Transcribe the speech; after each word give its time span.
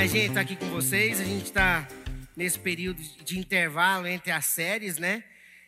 demais, 0.00 0.12
gente, 0.12 0.28
estar 0.28 0.40
aqui 0.40 0.56
com 0.56 0.70
vocês. 0.70 1.20
A 1.20 1.24
gente 1.24 1.44
está 1.44 1.86
nesse 2.34 2.58
período 2.58 3.02
de 3.22 3.38
intervalo 3.38 4.06
entre 4.06 4.30
as 4.30 4.46
séries, 4.46 4.96
né? 4.96 5.22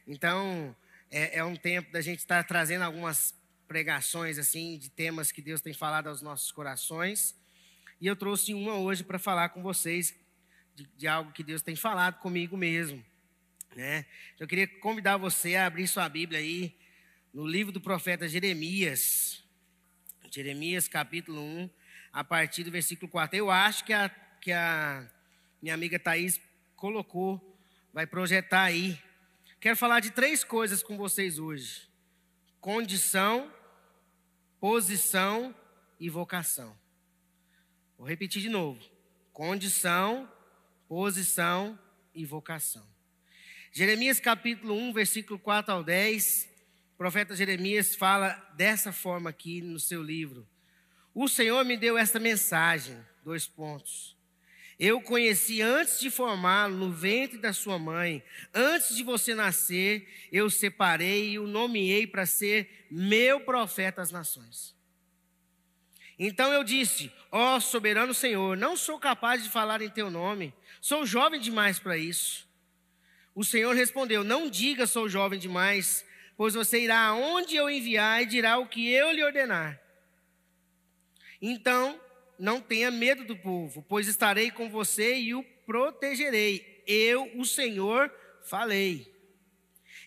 Então, 0.06 0.74
é, 1.10 1.40
é 1.40 1.44
um 1.44 1.54
tempo 1.54 1.92
da 1.92 2.00
gente 2.00 2.20
estar 2.20 2.42
trazendo 2.44 2.80
algumas 2.80 3.34
pregações, 3.68 4.38
assim, 4.38 4.78
de 4.78 4.88
temas 4.88 5.30
que 5.30 5.42
Deus 5.42 5.60
tem 5.60 5.74
falado 5.74 6.06
aos 6.06 6.22
nossos 6.22 6.50
corações. 6.50 7.38
E 8.00 8.06
eu 8.06 8.16
trouxe 8.16 8.54
uma 8.54 8.74
hoje 8.76 9.04
para 9.04 9.18
falar 9.18 9.50
com 9.50 9.62
vocês 9.62 10.14
de, 10.74 10.88
de, 10.96 11.06
algo 11.06 11.30
que 11.32 11.42
Deus 11.42 11.60
tem 11.60 11.76
falado 11.76 12.18
comigo 12.18 12.56
mesmo, 12.56 13.04
né? 13.76 14.06
Eu 14.40 14.48
queria 14.48 14.66
convidar 14.66 15.18
você 15.18 15.56
a 15.56 15.66
abrir 15.66 15.86
sua 15.86 16.08
Bíblia 16.08 16.40
aí 16.40 16.74
no 17.34 17.46
livro 17.46 17.70
do 17.70 17.82
profeta 17.82 18.26
Jeremias. 18.26 19.44
Jeremias, 20.30 20.88
capítulo 20.88 21.42
1 21.42 21.82
a 22.12 22.22
partir 22.22 22.62
do 22.62 22.70
versículo 22.70 23.10
4. 23.10 23.36
Eu 23.36 23.50
acho 23.50 23.84
que 23.84 23.92
a, 23.92 24.10
que 24.42 24.50
a 24.50 25.08
minha 25.62 25.72
amiga 25.72 26.00
Thaís 26.00 26.40
colocou, 26.74 27.40
vai 27.92 28.08
projetar 28.08 28.64
aí. 28.64 29.00
Quero 29.60 29.76
falar 29.76 30.00
de 30.00 30.10
três 30.10 30.42
coisas 30.42 30.82
com 30.82 30.96
vocês 30.96 31.38
hoje: 31.38 31.88
condição, 32.60 33.50
posição 34.58 35.54
e 36.00 36.10
vocação. 36.10 36.76
Vou 37.96 38.04
repetir 38.04 38.42
de 38.42 38.48
novo: 38.48 38.82
condição, 39.32 40.28
posição 40.88 41.78
e 42.12 42.26
vocação. 42.26 42.84
Jeremias 43.70 44.18
capítulo 44.18 44.74
1, 44.74 44.92
versículo 44.92 45.38
4 45.38 45.72
ao 45.72 45.84
10. 45.84 46.50
O 46.94 46.96
profeta 46.98 47.36
Jeremias 47.36 47.94
fala 47.94 48.32
dessa 48.56 48.92
forma 48.92 49.30
aqui 49.30 49.62
no 49.62 49.78
seu 49.78 50.02
livro. 50.02 50.48
O 51.14 51.28
Senhor 51.28 51.64
me 51.64 51.76
deu 51.76 51.96
esta 51.96 52.18
mensagem, 52.18 52.98
dois 53.22 53.46
pontos. 53.46 54.20
Eu 54.84 55.00
conheci 55.00 55.62
antes 55.62 56.00
de 56.00 56.10
formá-lo 56.10 56.76
no 56.76 56.90
ventre 56.90 57.38
da 57.38 57.52
sua 57.52 57.78
mãe. 57.78 58.20
Antes 58.52 58.96
de 58.96 59.04
você 59.04 59.32
nascer, 59.32 60.08
eu 60.32 60.50
separei 60.50 61.30
e 61.30 61.38
o 61.38 61.46
nomeei 61.46 62.04
para 62.04 62.26
ser 62.26 62.88
meu 62.90 63.38
profeta 63.38 64.02
às 64.02 64.10
nações. 64.10 64.74
Então 66.18 66.52
eu 66.52 66.64
disse: 66.64 67.12
Ó 67.30 67.54
oh, 67.54 67.60
soberano 67.60 68.12
Senhor, 68.12 68.56
não 68.56 68.76
sou 68.76 68.98
capaz 68.98 69.44
de 69.44 69.50
falar 69.50 69.80
em 69.82 69.88
teu 69.88 70.10
nome. 70.10 70.52
Sou 70.80 71.06
jovem 71.06 71.38
demais 71.38 71.78
para 71.78 71.96
isso. 71.96 72.44
O 73.36 73.44
Senhor 73.44 73.76
respondeu: 73.76 74.24
Não 74.24 74.50
diga 74.50 74.84
sou 74.84 75.08
jovem 75.08 75.38
demais, 75.38 76.04
pois 76.36 76.54
você 76.54 76.80
irá 76.80 76.98
aonde 77.02 77.54
eu 77.54 77.70
enviar 77.70 78.20
e 78.24 78.26
dirá 78.26 78.58
o 78.58 78.66
que 78.66 78.90
eu 78.90 79.12
lhe 79.12 79.22
ordenar. 79.22 79.80
Então, 81.40 82.00
não 82.38 82.60
tenha 82.60 82.90
medo 82.90 83.24
do 83.24 83.36
povo, 83.36 83.84
pois 83.88 84.08
estarei 84.08 84.50
com 84.50 84.68
você 84.68 85.16
e 85.18 85.34
o 85.34 85.42
protegerei. 85.66 86.82
Eu, 86.86 87.30
o 87.38 87.44
Senhor, 87.44 88.12
falei. 88.44 89.10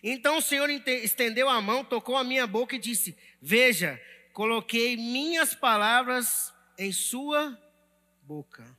Então 0.02 0.38
o 0.38 0.42
Senhor 0.42 0.68
estendeu 0.70 1.48
a 1.48 1.60
mão, 1.60 1.84
tocou 1.84 2.16
a 2.16 2.24
minha 2.24 2.46
boca 2.46 2.76
e 2.76 2.78
disse: 2.78 3.16
Veja, 3.40 4.00
coloquei 4.32 4.96
minhas 4.96 5.54
palavras 5.54 6.52
em 6.78 6.92
sua 6.92 7.58
boca. 8.22 8.76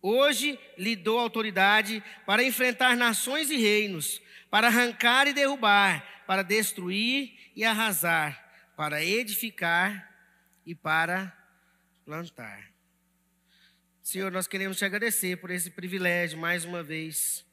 Hoje 0.00 0.58
lhe 0.76 0.94
dou 0.94 1.18
autoridade 1.18 2.02
para 2.24 2.44
enfrentar 2.44 2.96
nações 2.96 3.50
e 3.50 3.56
reinos, 3.56 4.22
para 4.50 4.68
arrancar 4.68 5.26
e 5.26 5.32
derrubar, 5.32 6.24
para 6.26 6.42
destruir 6.42 7.50
e 7.56 7.64
arrasar, 7.64 8.72
para 8.76 9.04
edificar 9.04 10.08
e 10.64 10.74
para 10.74 11.36
plantar. 12.08 12.72
Senhor, 14.02 14.32
nós 14.32 14.46
queremos 14.46 14.78
te 14.78 14.84
agradecer 14.86 15.36
por 15.36 15.50
esse 15.50 15.70
privilégio 15.70 16.38
mais 16.38 16.64
uma 16.64 16.82
vez. 16.82 17.44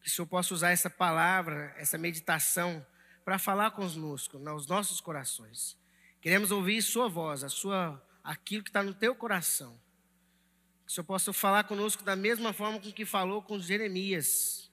Que 0.00 0.06
o 0.06 0.10
Senhor 0.12 0.28
possa 0.28 0.54
usar 0.54 0.70
essa 0.70 0.88
palavra, 0.88 1.74
essa 1.76 1.98
meditação, 1.98 2.86
para 3.24 3.40
falar 3.40 3.72
conosco, 3.72 4.38
nos 4.38 4.68
nossos 4.68 5.00
corações. 5.00 5.76
Queremos 6.20 6.52
ouvir 6.52 6.80
Sua 6.80 7.08
voz, 7.08 7.42
a 7.42 7.48
sua, 7.48 8.00
aquilo 8.22 8.62
que 8.62 8.70
está 8.70 8.84
no 8.84 8.94
teu 8.94 9.16
coração. 9.16 9.76
Que 10.84 10.92
o 10.92 10.94
Senhor 10.94 11.04
possa 11.04 11.32
falar 11.32 11.64
conosco 11.64 12.04
da 12.04 12.14
mesma 12.14 12.52
forma 12.52 12.78
com 12.78 12.92
que 12.92 13.04
falou 13.04 13.42
com 13.42 13.58
Jeremias, 13.58 14.70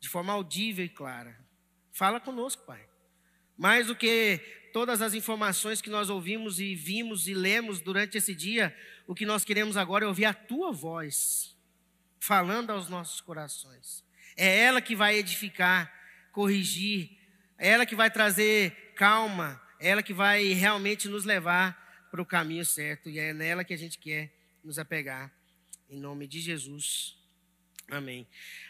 de 0.00 0.08
forma 0.08 0.32
audível 0.32 0.84
e 0.84 0.88
clara. 0.88 1.38
Fala 1.92 2.18
conosco, 2.18 2.64
Pai. 2.64 2.84
Mais 3.56 3.86
do 3.86 3.94
que 3.94 4.63
todas 4.74 5.00
as 5.00 5.14
informações 5.14 5.80
que 5.80 5.88
nós 5.88 6.10
ouvimos 6.10 6.58
e 6.58 6.74
vimos 6.74 7.28
e 7.28 7.32
lemos 7.32 7.80
durante 7.80 8.18
esse 8.18 8.34
dia, 8.34 8.76
o 9.06 9.14
que 9.14 9.24
nós 9.24 9.44
queremos 9.44 9.76
agora 9.76 10.04
é 10.04 10.08
ouvir 10.08 10.24
a 10.24 10.34
tua 10.34 10.72
voz, 10.72 11.56
falando 12.18 12.70
aos 12.70 12.88
nossos 12.88 13.20
corações. 13.20 14.02
É 14.36 14.58
ela 14.58 14.80
que 14.80 14.96
vai 14.96 15.14
edificar, 15.14 15.94
corrigir, 16.32 17.16
é 17.56 17.68
ela 17.68 17.86
que 17.86 17.94
vai 17.94 18.10
trazer 18.10 18.92
calma, 18.96 19.62
é 19.78 19.90
ela 19.90 20.02
que 20.02 20.12
vai 20.12 20.48
realmente 20.48 21.08
nos 21.08 21.24
levar 21.24 22.08
para 22.10 22.20
o 22.20 22.26
caminho 22.26 22.64
certo, 22.64 23.08
e 23.08 23.20
é 23.20 23.32
nela 23.32 23.62
que 23.62 23.74
a 23.74 23.78
gente 23.78 23.96
quer 23.96 24.34
nos 24.64 24.76
apegar. 24.76 25.32
Em 25.88 26.00
nome 26.00 26.26
de 26.26 26.40
Jesus. 26.40 27.16
Amém. 27.88 28.26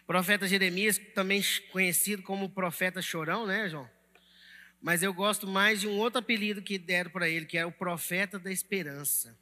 Profeta 0.06 0.46
Jeremias, 0.46 1.00
também 1.14 1.42
conhecido 1.72 2.22
como 2.22 2.50
profeta 2.50 3.00
chorão, 3.00 3.46
né, 3.46 3.70
João? 3.70 3.88
Mas 4.84 5.02
eu 5.02 5.14
gosto 5.14 5.46
mais 5.46 5.80
de 5.80 5.88
um 5.88 5.96
outro 5.96 6.18
apelido 6.18 6.60
que 6.60 6.76
deram 6.76 7.10
para 7.10 7.26
ele, 7.26 7.46
que 7.46 7.56
é 7.56 7.64
o 7.64 7.72
profeta 7.72 8.38
da 8.38 8.52
esperança. 8.52 9.34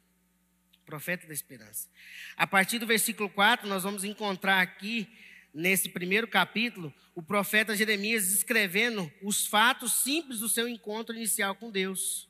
Profeta 0.85 1.27
da 1.27 1.33
esperança. 1.33 1.89
A 2.37 2.47
partir 2.47 2.79
do 2.79 2.87
versículo 2.87 3.29
4, 3.29 3.67
nós 3.67 3.83
vamos 3.83 4.05
encontrar 4.05 4.61
aqui, 4.61 5.05
nesse 5.53 5.89
primeiro 5.89 6.29
capítulo, 6.29 6.93
o 7.13 7.21
profeta 7.21 7.75
Jeremias 7.75 8.31
escrevendo 8.31 9.11
os 9.21 9.45
fatos 9.45 9.91
simples 10.01 10.39
do 10.39 10.47
seu 10.47 10.65
encontro 10.65 11.13
inicial 11.13 11.53
com 11.55 11.69
Deus. 11.69 12.29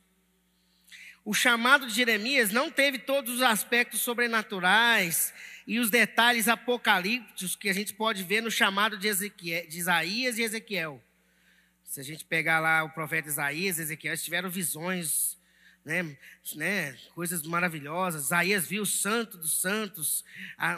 O 1.24 1.32
chamado 1.32 1.86
de 1.86 1.94
Jeremias 1.94 2.50
não 2.50 2.68
teve 2.68 2.98
todos 2.98 3.36
os 3.36 3.42
aspectos 3.42 4.00
sobrenaturais 4.00 5.32
e 5.68 5.78
os 5.78 5.88
detalhes 5.88 6.48
apocalípticos 6.48 7.54
que 7.54 7.68
a 7.68 7.72
gente 7.72 7.94
pode 7.94 8.24
ver 8.24 8.40
no 8.40 8.50
chamado 8.50 8.98
de, 8.98 9.06
Ezequiel, 9.06 9.68
de 9.68 9.78
Isaías 9.78 10.36
e 10.36 10.42
Ezequiel. 10.42 11.00
Se 11.94 12.00
a 12.00 12.02
gente 12.02 12.24
pegar 12.24 12.58
lá 12.58 12.82
o 12.82 12.90
profeta 12.90 13.28
Isaías, 13.28 13.78
Ezequiel, 13.78 14.16
tiveram 14.16 14.50
visões, 14.50 15.38
né, 15.84 16.02
né, 16.56 16.92
coisas 17.14 17.46
maravilhosas. 17.46 18.24
Isaías 18.24 18.66
viu 18.66 18.82
o 18.82 18.86
santo 18.86 19.38
dos 19.38 19.60
santos, 19.60 20.24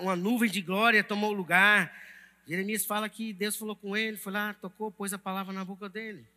uma 0.03 0.15
nuvem 0.15 0.51
de 0.51 0.61
glória 0.61 1.03
tomou 1.03 1.33
lugar. 1.33 1.91
Jeremias 2.47 2.85
fala 2.85 3.09
que 3.09 3.33
Deus 3.33 3.57
falou 3.57 3.75
com 3.75 3.97
ele, 3.97 4.19
foi 4.19 4.31
lá, 4.31 4.53
tocou, 4.53 4.93
pôs 4.93 5.15
a 5.15 5.19
palavra 5.19 5.55
na 5.55 5.65
boca 5.65 5.89
dele. 5.89 6.29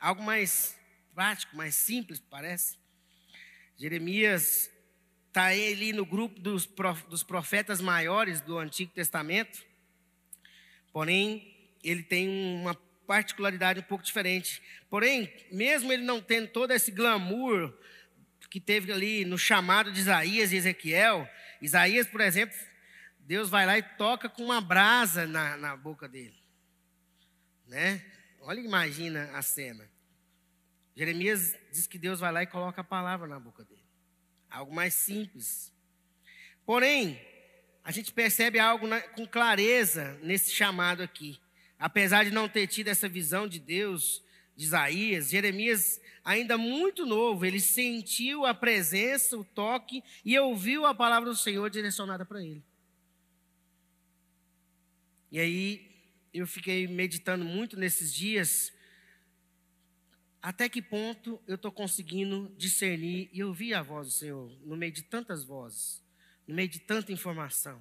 Algo 0.00 0.22
mais 0.22 0.74
prático, 1.14 1.54
mais 1.54 1.74
simples, 1.74 2.18
parece. 2.18 2.78
Jeremias 3.76 4.70
está 5.26 5.48
ali 5.48 5.92
no 5.92 6.06
grupo 6.06 6.40
dos 6.40 7.22
profetas 7.22 7.82
maiores 7.82 8.40
do 8.40 8.58
Antigo 8.58 8.92
Testamento, 8.92 9.62
porém, 10.90 11.54
ele 11.84 12.02
tem 12.02 12.30
uma 12.30 12.74
particularidade 13.08 13.80
um 13.80 13.82
pouco 13.82 14.04
diferente. 14.04 14.62
Porém, 14.90 15.32
mesmo 15.50 15.90
ele 15.90 16.04
não 16.04 16.20
tendo 16.20 16.48
todo 16.48 16.72
esse 16.72 16.90
glamour 16.90 17.74
que 18.50 18.60
teve 18.60 18.92
ali 18.92 19.24
no 19.24 19.38
chamado 19.38 19.90
de 19.90 19.98
Isaías 19.98 20.52
e 20.52 20.56
Ezequiel, 20.56 21.26
Isaías, 21.60 22.06
por 22.06 22.20
exemplo, 22.20 22.56
Deus 23.20 23.48
vai 23.48 23.64
lá 23.64 23.78
e 23.78 23.82
toca 23.82 24.28
com 24.28 24.44
uma 24.44 24.60
brasa 24.60 25.26
na, 25.26 25.56
na 25.56 25.74
boca 25.74 26.06
dele. 26.06 26.36
Né? 27.66 28.04
Olha, 28.42 28.60
imagina 28.60 29.30
a 29.32 29.40
cena. 29.40 29.90
Jeremias 30.94 31.56
diz 31.72 31.86
que 31.86 31.98
Deus 31.98 32.20
vai 32.20 32.30
lá 32.30 32.42
e 32.42 32.46
coloca 32.46 32.82
a 32.82 32.84
palavra 32.84 33.26
na 33.26 33.40
boca 33.40 33.64
dele. 33.64 33.84
Algo 34.50 34.74
mais 34.74 34.92
simples. 34.92 35.72
Porém, 36.66 37.18
a 37.82 37.90
gente 37.90 38.12
percebe 38.12 38.58
algo 38.58 38.86
na, 38.86 39.00
com 39.00 39.26
clareza 39.26 40.18
nesse 40.22 40.50
chamado 40.50 41.02
aqui 41.02 41.40
apesar 41.78 42.24
de 42.24 42.30
não 42.30 42.48
ter 42.48 42.66
tido 42.66 42.88
essa 42.88 43.08
visão 43.08 43.46
de 43.46 43.58
Deus, 43.58 44.22
de 44.56 44.64
Isaías, 44.64 45.30
Jeremias, 45.30 46.00
ainda 46.24 46.58
muito 46.58 47.06
novo, 47.06 47.46
ele 47.46 47.60
sentiu 47.60 48.44
a 48.44 48.52
presença, 48.52 49.36
o 49.36 49.44
toque 49.44 50.02
e 50.24 50.38
ouviu 50.38 50.84
a 50.84 50.94
palavra 50.94 51.30
do 51.30 51.36
Senhor 51.36 51.70
direcionada 51.70 52.24
para 52.24 52.42
ele. 52.42 52.62
E 55.30 55.38
aí 55.38 55.88
eu 56.34 56.46
fiquei 56.46 56.86
meditando 56.88 57.44
muito 57.44 57.78
nesses 57.78 58.12
dias, 58.12 58.72
até 60.42 60.68
que 60.68 60.82
ponto 60.82 61.40
eu 61.46 61.54
estou 61.54 61.70
conseguindo 61.70 62.52
discernir 62.56 63.28
e 63.32 63.44
ouvir 63.44 63.74
a 63.74 63.82
voz 63.82 64.08
do 64.08 64.12
Senhor, 64.12 64.50
no 64.64 64.76
meio 64.76 64.92
de 64.92 65.02
tantas 65.02 65.44
vozes, 65.44 66.02
no 66.46 66.54
meio 66.54 66.68
de 66.68 66.80
tanta 66.80 67.12
informação. 67.12 67.80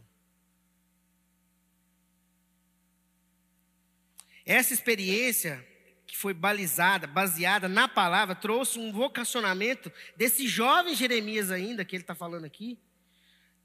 Essa 4.48 4.74
experiência 4.74 5.62
que 6.08 6.18
foi 6.18 6.34
balizada, 6.34 7.06
baseada 7.06 7.68
na 7.68 7.86
palavra, 7.86 8.34
trouxe 8.34 8.80
um 8.80 8.94
vocacionamento 8.94 9.92
desse 10.16 10.48
jovem 10.48 10.96
Jeremias 10.96 11.52
ainda, 11.52 11.84
que 11.84 11.98
ele 11.98 12.04
está 12.04 12.16
falando 12.16 12.46
aqui, 12.46 12.80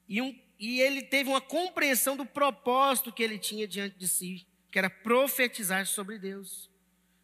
E, 0.09 0.21
um, 0.21 0.37
e 0.59 0.81
ele 0.81 1.03
teve 1.03 1.31
uma 1.31 1.41
compreensão 1.41 2.17
do 2.17 2.27
propósito 2.27 3.13
que 3.13 3.23
ele 3.23 3.39
tinha 3.39 3.67
diante 3.69 3.97
de 3.97 4.09
si, 4.09 4.45
que 4.73 4.79
era 4.79 4.91
profetizar 4.91 5.87
sobre 5.87 6.19
Deus. 6.19 6.69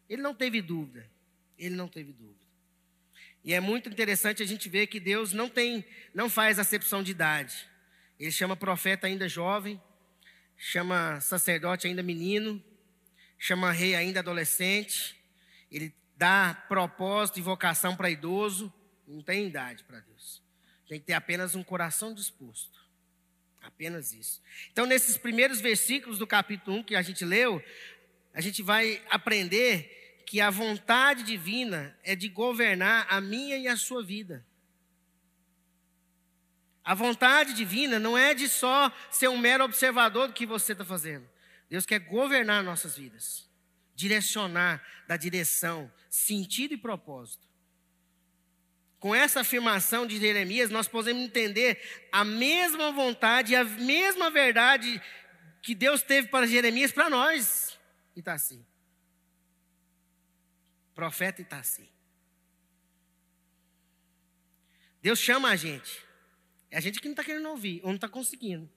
Ele 0.09 0.21
não 0.21 0.33
teve 0.33 0.61
dúvida. 0.61 1.05
Ele 1.57 1.75
não 1.75 1.89
teve 1.89 2.13
dúvida. 2.13 2.39
E 3.43 3.53
é 3.53 3.59
muito 3.59 3.89
interessante 3.89 4.41
a 4.41 4.45
gente 4.45 4.69
ver 4.69 4.87
que 4.87 5.01
Deus 5.01 5.33
não 5.33 5.49
tem, 5.49 5.85
não 6.13 6.29
faz 6.29 6.59
acepção 6.59 7.03
de 7.03 7.11
idade. 7.11 7.69
Ele 8.17 8.31
chama 8.31 8.55
profeta 8.55 9.05
ainda 9.05 9.27
jovem, 9.27 9.79
chama 10.57 11.19
sacerdote 11.19 11.87
ainda 11.87 12.01
menino, 12.01 12.63
chama 13.39 13.71
rei 13.71 13.95
ainda 13.95 14.19
adolescente. 14.19 15.15
Ele 15.71 15.95
dá 16.17 16.65
propósito 16.67 17.39
e 17.39 17.41
vocação 17.41 17.95
para 17.95 18.11
idoso. 18.11 18.71
Não 19.07 19.23
tem 19.23 19.47
idade 19.47 19.83
para 19.85 20.01
Deus. 20.01 20.43
Tem 20.87 20.99
que 20.99 21.05
ter 21.05 21.13
apenas 21.13 21.55
um 21.55 21.63
coração 21.63 22.13
disposto. 22.13 22.77
Apenas 23.61 24.13
isso. 24.13 24.41
Então, 24.71 24.85
nesses 24.85 25.17
primeiros 25.17 25.61
versículos 25.61 26.19
do 26.19 26.27
capítulo 26.27 26.77
1 26.77 26.83
que 26.83 26.95
a 26.95 27.01
gente 27.01 27.23
leu, 27.23 27.63
a 28.33 28.41
gente 28.41 28.61
vai 28.61 29.01
aprender 29.09 30.23
que 30.25 30.39
a 30.39 30.49
vontade 30.49 31.23
divina 31.23 31.97
é 32.03 32.15
de 32.15 32.29
governar 32.29 33.07
a 33.09 33.19
minha 33.19 33.57
e 33.57 33.67
a 33.67 33.75
sua 33.75 34.03
vida. 34.03 34.45
A 36.83 36.93
vontade 36.93 37.53
divina 37.53 37.99
não 37.99 38.17
é 38.17 38.33
de 38.33 38.47
só 38.47 38.91
ser 39.11 39.27
um 39.27 39.37
mero 39.37 39.63
observador 39.63 40.27
do 40.27 40.33
que 40.33 40.45
você 40.45 40.71
está 40.71 40.85
fazendo. 40.85 41.27
Deus 41.69 41.85
quer 41.85 41.99
governar 41.99 42.63
nossas 42.63 42.97
vidas, 42.97 43.47
direcionar, 43.95 44.83
dar 45.07 45.17
direção, 45.17 45.91
sentido 46.09 46.73
e 46.73 46.77
propósito. 46.77 47.47
Com 48.99 49.15
essa 49.15 49.41
afirmação 49.41 50.05
de 50.05 50.19
Jeremias, 50.19 50.69
nós 50.69 50.87
podemos 50.87 51.23
entender 51.23 52.07
a 52.11 52.25
mesma 52.25 52.91
vontade 52.91 53.53
e 53.53 53.55
a 53.55 53.63
mesma 53.63 54.29
verdade 54.29 55.01
que 55.61 55.73
Deus 55.73 56.01
teve 56.01 56.27
para 56.27 56.47
Jeremias 56.47 56.91
para 56.91 57.09
nós, 57.09 57.79
Itaci 58.15 58.65
profeta 60.99 61.41
Itaci. 61.41 61.89
Deus 65.01 65.17
chama 65.17 65.49
a 65.49 65.55
gente. 65.55 66.05
É 66.69 66.77
a 66.77 66.81
gente 66.81 66.99
que 66.99 67.07
não 67.07 67.13
está 67.13 67.23
querendo 67.23 67.47
ouvir, 67.47 67.79
ou 67.83 67.87
não 67.87 67.95
está 67.95 68.09
conseguindo. 68.09 68.69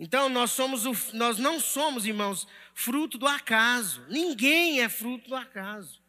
Então 0.00 0.28
nós 0.28 0.50
somos 0.50 0.84
o, 0.84 0.92
nós 1.12 1.38
não 1.38 1.60
somos, 1.60 2.04
irmãos, 2.04 2.48
fruto 2.74 3.16
do 3.16 3.28
acaso. 3.28 4.04
Ninguém 4.08 4.80
é 4.80 4.88
fruto 4.88 5.28
do 5.28 5.36
acaso. 5.36 6.02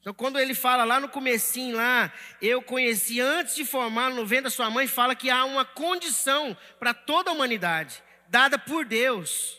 Então 0.00 0.14
quando 0.14 0.38
ele 0.38 0.54
fala 0.54 0.84
lá 0.84 1.00
no 1.00 1.08
comecinho 1.08 1.74
lá, 1.74 2.12
eu 2.40 2.62
conheci 2.62 3.20
antes 3.20 3.56
de 3.56 3.64
formar 3.64 4.10
no 4.10 4.24
ventre 4.24 4.44
da 4.44 4.50
sua 4.50 4.70
mãe, 4.70 4.86
fala 4.86 5.16
que 5.16 5.28
há 5.28 5.44
uma 5.44 5.64
condição 5.64 6.56
para 6.78 6.94
toda 6.94 7.30
a 7.30 7.34
humanidade, 7.34 8.00
dada 8.28 8.56
por 8.56 8.84
Deus. 8.84 9.58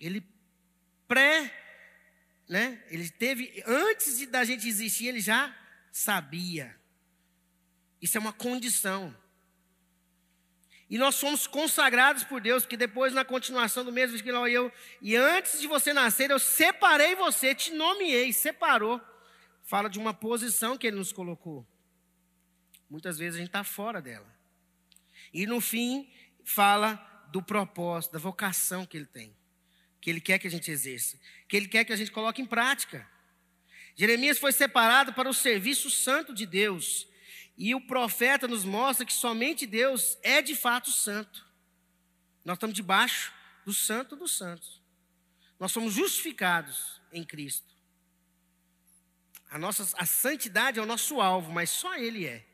Ele 0.00 0.26
pré 1.06 1.54
né? 2.48 2.82
Ele 2.88 3.08
teve, 3.10 3.62
antes 3.66 4.18
de, 4.18 4.26
da 4.26 4.42
gente 4.42 4.66
existir, 4.66 5.08
ele 5.08 5.20
já 5.20 5.54
sabia. 5.92 6.74
Isso 8.00 8.16
é 8.16 8.20
uma 8.20 8.32
condição. 8.32 9.14
E 10.88 10.96
nós 10.96 11.16
somos 11.16 11.46
consagrados 11.46 12.24
por 12.24 12.40
Deus, 12.40 12.64
que 12.64 12.76
depois, 12.76 13.12
na 13.12 13.24
continuação 13.24 13.84
do 13.84 13.92
mesmo, 13.92 14.20
que 14.22 14.28
eu, 14.30 14.72
e 15.02 15.16
antes 15.16 15.60
de 15.60 15.66
você 15.66 15.92
nascer, 15.92 16.30
eu 16.30 16.38
separei 16.38 17.14
você, 17.14 17.54
te 17.54 17.72
nomeei, 17.72 18.32
separou. 18.32 19.00
Fala 19.64 19.90
de 19.90 19.98
uma 19.98 20.14
posição 20.14 20.78
que 20.78 20.86
ele 20.86 20.96
nos 20.96 21.12
colocou. 21.12 21.66
Muitas 22.88 23.18
vezes 23.18 23.34
a 23.34 23.38
gente 23.38 23.48
está 23.48 23.62
fora 23.62 24.00
dela. 24.00 24.34
E 25.32 25.46
no 25.46 25.60
fim, 25.60 26.10
fala 26.42 26.96
do 27.30 27.42
propósito, 27.42 28.12
da 28.12 28.18
vocação 28.18 28.86
que 28.86 28.96
ele 28.96 29.06
tem 29.06 29.36
que 30.00 30.10
Ele 30.10 30.20
quer 30.20 30.38
que 30.38 30.46
a 30.46 30.50
gente 30.50 30.70
exerça, 30.70 31.18
que 31.48 31.56
Ele 31.56 31.68
quer 31.68 31.84
que 31.84 31.92
a 31.92 31.96
gente 31.96 32.10
coloque 32.10 32.40
em 32.40 32.46
prática. 32.46 33.06
Jeremias 33.94 34.38
foi 34.38 34.52
separado 34.52 35.12
para 35.12 35.28
o 35.28 35.34
serviço 35.34 35.90
santo 35.90 36.32
de 36.32 36.46
Deus, 36.46 37.06
e 37.58 37.74
o 37.74 37.80
profeta 37.80 38.46
nos 38.46 38.64
mostra 38.64 39.04
que 39.04 39.12
somente 39.12 39.66
Deus 39.66 40.16
é 40.22 40.40
de 40.40 40.54
fato 40.54 40.92
santo. 40.92 41.44
Nós 42.44 42.56
estamos 42.56 42.74
debaixo 42.74 43.32
do 43.66 43.74
santo 43.74 44.14
dos 44.14 44.30
santos. 44.36 44.80
Nós 45.58 45.72
somos 45.72 45.92
justificados 45.92 47.02
em 47.12 47.24
Cristo. 47.24 47.66
A, 49.50 49.58
nossa, 49.58 49.88
a 49.98 50.06
santidade 50.06 50.78
é 50.78 50.82
o 50.82 50.86
nosso 50.86 51.20
alvo, 51.20 51.50
mas 51.50 51.68
só 51.68 51.96
Ele 51.96 52.26
é. 52.26 52.46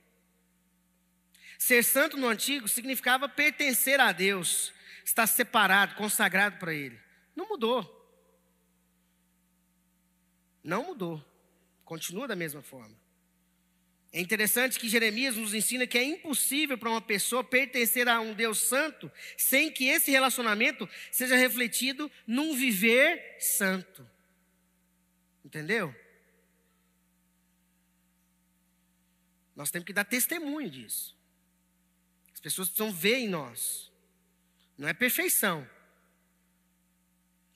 Ser 1.59 1.85
santo 1.85 2.17
no 2.17 2.27
antigo 2.27 2.67
significava 2.67 3.29
pertencer 3.29 4.01
a 4.01 4.11
Deus, 4.11 4.73
estar 5.05 5.27
separado, 5.27 5.97
consagrado 5.97 6.59
para 6.59 6.73
Ele. 6.73 6.99
Não 7.37 7.47
mudou. 7.47 8.01
Não 10.63 10.83
mudou. 10.83 11.23
Continua 11.85 12.27
da 12.27 12.35
mesma 12.35 12.63
forma. 12.63 13.04
É 14.15 14.21
interessante 14.21 14.79
que 14.79 14.89
Jeremias 14.89 15.35
nos 15.35 15.53
ensina 15.53 15.89
que 15.89 15.99
é 15.99 16.05
impossível 16.05 16.79
para 16.79 16.89
uma 16.89 17.03
pessoa 17.03 17.43
pertencer 17.43 18.09
a 18.09 18.21
um 18.21 18.33
Deus 18.33 18.59
santo 18.61 19.11
sem 19.37 19.73
que 19.73 19.89
esse 19.89 20.09
relacionamento 20.13 20.89
seja 21.11 21.35
refletido 21.35 22.09
num 22.25 22.55
viver 22.55 23.37
santo. 23.41 24.09
Entendeu? 25.45 25.93
Nós 29.57 29.73
temos 29.73 29.85
que 29.85 29.93
dar 29.93 30.05
testemunho 30.05 30.71
disso. 30.71 31.19
As 32.33 32.39
pessoas 32.39 32.69
precisam 32.69 32.93
ver 32.93 33.17
em 33.17 33.29
nós. 33.29 33.91
Não 34.79 34.87
é 34.87 34.95
perfeição, 34.95 35.69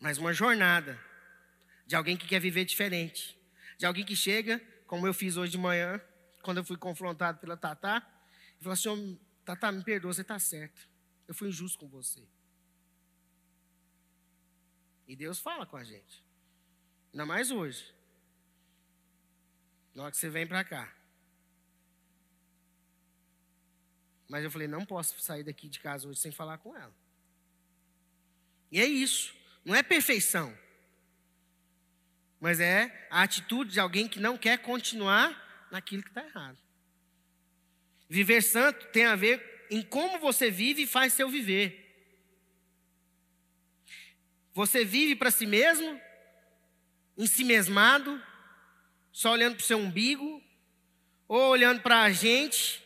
mas 0.01 0.19
uma 0.19 0.33
jornada 0.33 0.99
de 1.87 1.95
alguém 1.95 2.17
que 2.17 2.27
quer 2.27 2.41
viver 2.41 2.65
diferente, 2.65 3.39
de 3.79 3.87
alguém 3.87 4.05
que 4.05 4.17
chega, 4.17 4.61
como 4.89 5.07
eu 5.07 5.15
fiz 5.15 5.37
hoje 5.37 5.53
de 5.53 5.59
manhã, 5.59 6.03
quando 6.43 6.59
eu 6.59 6.65
fui 6.65 6.77
confrontado 6.77 7.39
pela 7.39 7.57
Tatá, 7.57 8.07
e 8.59 8.63
falou 8.63 8.75
assim: 8.75 9.19
Tatá, 9.45 9.73
me 9.73 9.83
perdoa, 9.83 10.13
você 10.13 10.23
está 10.23 10.39
certo. 10.39 10.89
Eu 11.27 11.35
fui 11.35 11.49
injusto 11.49 11.79
com 11.79 11.89
você. 11.89 12.27
E 15.07 15.17
Deus 15.17 15.39
fala 15.39 15.65
com 15.65 15.77
a 15.77 15.85
gente. 15.85 16.23
Ainda 17.13 17.25
mais 17.25 17.51
hoje. 17.51 17.95
Na 19.95 20.05
hora 20.05 20.13
que 20.13 20.19
você 20.19 20.29
vem 20.29 20.47
para 20.47 20.63
cá. 20.63 20.95
Mas 24.29 24.45
eu 24.45 24.51
falei, 24.51 24.69
não 24.69 24.85
posso 24.85 25.19
sair 25.21 25.43
daqui 25.43 25.69
de 25.69 25.81
casa 25.81 26.07
hoje 26.07 26.21
sem 26.21 26.31
falar 26.31 26.59
com 26.59 26.77
ela. 26.77 26.95
E 28.71 28.79
é 28.79 28.85
isso. 28.85 29.35
Não 29.65 29.75
é 29.75 29.83
perfeição. 29.83 30.57
Mas 32.39 32.61
é 32.61 33.09
a 33.11 33.23
atitude 33.23 33.73
de 33.73 33.81
alguém 33.81 34.07
que 34.07 34.21
não 34.21 34.37
quer 34.37 34.59
continuar 34.59 35.48
naquilo 35.71 36.03
que 36.03 36.09
está 36.09 36.25
errado. 36.25 36.59
Viver 38.09 38.43
santo 38.43 38.87
tem 38.87 39.05
a 39.05 39.17
ver 39.17 39.67
em 39.71 39.83
como 39.83 40.19
você 40.19 40.51
vive 40.51 40.83
e 40.83 40.87
faz 40.87 41.13
seu 41.13 41.29
viver. 41.29 41.85
Você 44.55 44.85
vive 44.85 45.15
para 45.15 45.31
si 45.31 45.47
mesmo, 45.47 46.01
em 47.17 47.27
si 47.27 47.45
mesmado, 47.45 48.21
só 49.13 49.33
olhando 49.33 49.57
para 49.57 49.63
o 49.63 49.67
seu 49.67 49.79
umbigo, 49.79 50.43
ou 51.29 51.51
olhando 51.51 51.83
para 51.83 52.03
a 52.03 52.11
gente, 52.11 52.83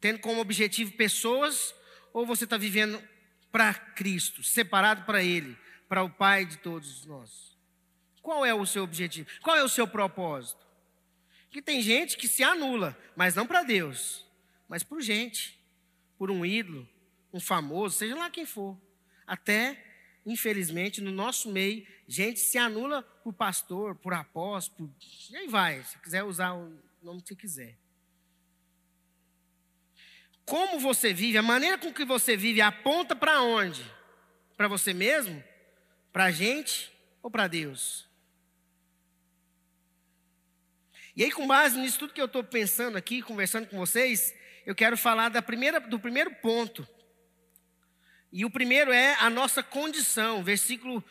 tendo 0.00 0.18
como 0.20 0.40
objetivo 0.40 0.92
pessoas, 0.92 1.74
ou 2.12 2.26
você 2.26 2.44
está 2.44 2.56
vivendo 2.56 3.02
para 3.50 3.72
Cristo, 3.72 4.42
separado 4.42 5.04
para 5.04 5.22
Ele, 5.22 5.56
para 5.88 6.02
o 6.02 6.10
Pai 6.10 6.44
de 6.44 6.58
todos 6.58 7.06
nós. 7.06 7.56
Qual 8.20 8.44
é 8.44 8.54
o 8.54 8.66
seu 8.66 8.82
objetivo? 8.82 9.28
Qual 9.42 9.56
é 9.56 9.62
o 9.62 9.68
seu 9.68 9.86
propósito? 9.86 10.63
Que 11.54 11.62
tem 11.62 11.80
gente 11.80 12.18
que 12.18 12.26
se 12.26 12.42
anula, 12.42 12.98
mas 13.14 13.34
não 13.34 13.46
para 13.46 13.62
Deus, 13.62 14.26
mas 14.68 14.82
por 14.82 15.00
gente, 15.00 15.58
por 16.18 16.30
um 16.30 16.44
ídolo, 16.44 16.86
um 17.32 17.40
famoso, 17.40 17.96
seja 17.96 18.14
lá 18.14 18.28
quem 18.28 18.44
for. 18.44 18.76
Até, 19.26 19.82
infelizmente, 20.26 21.00
no 21.00 21.10
nosso 21.10 21.50
meio, 21.50 21.86
gente 22.06 22.40
se 22.40 22.58
anula 22.58 23.02
por 23.22 23.32
pastor, 23.32 23.94
por 23.94 24.12
apóstolo, 24.12 24.88
por... 24.88 24.96
e 25.30 25.36
aí 25.36 25.48
vai, 25.48 25.82
se 25.84 25.98
quiser 26.00 26.24
usar 26.24 26.52
o 26.52 26.76
nome 27.00 27.22
que 27.22 27.34
quiser 27.34 27.78
como 30.44 30.78
você 30.78 31.12
vive, 31.12 31.38
a 31.38 31.42
maneira 31.42 31.78
com 31.78 31.92
que 31.92 32.04
você 32.04 32.36
vive, 32.36 32.60
aponta 32.60 33.16
para 33.16 33.40
onde? 33.42 33.82
Para 34.56 34.68
você 34.68 34.92
mesmo? 34.92 35.42
Para 36.12 36.24
a 36.24 36.30
gente 36.30 36.92
ou 37.22 37.30
para 37.30 37.48
Deus? 37.48 38.06
E 41.16 41.22
aí, 41.22 41.30
com 41.30 41.46
base 41.46 41.78
nisso 41.78 41.98
tudo 41.98 42.12
que 42.12 42.20
eu 42.20 42.26
estou 42.26 42.42
pensando 42.42 42.96
aqui, 42.96 43.22
conversando 43.22 43.68
com 43.68 43.78
vocês, 43.78 44.34
eu 44.66 44.74
quero 44.74 44.96
falar 44.96 45.28
da 45.28 45.40
primeira, 45.40 45.78
do 45.78 46.00
primeiro 46.00 46.30
ponto. 46.36 46.86
E 48.32 48.44
o 48.44 48.50
primeiro 48.50 48.92
é 48.92 49.14
a 49.20 49.30
nossa 49.30 49.62
condição, 49.62 50.42
versículo 50.42 51.04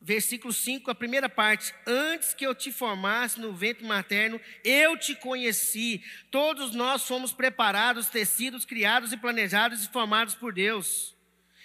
versículo 0.00 0.52
5, 0.52 0.90
a 0.90 0.94
primeira 0.94 1.28
parte: 1.28 1.74
Antes 1.84 2.34
que 2.34 2.46
eu 2.46 2.54
te 2.54 2.70
formasse 2.70 3.40
no 3.40 3.52
ventre 3.52 3.84
materno, 3.84 4.40
eu 4.62 4.96
te 4.96 5.16
conheci. 5.16 6.04
Todos 6.30 6.72
nós 6.72 7.04
fomos 7.04 7.32
preparados, 7.32 8.08
tecidos, 8.08 8.64
criados 8.64 9.12
e 9.12 9.16
planejados 9.16 9.84
e 9.84 9.88
formados 9.88 10.34
por 10.34 10.52
Deus. 10.52 11.16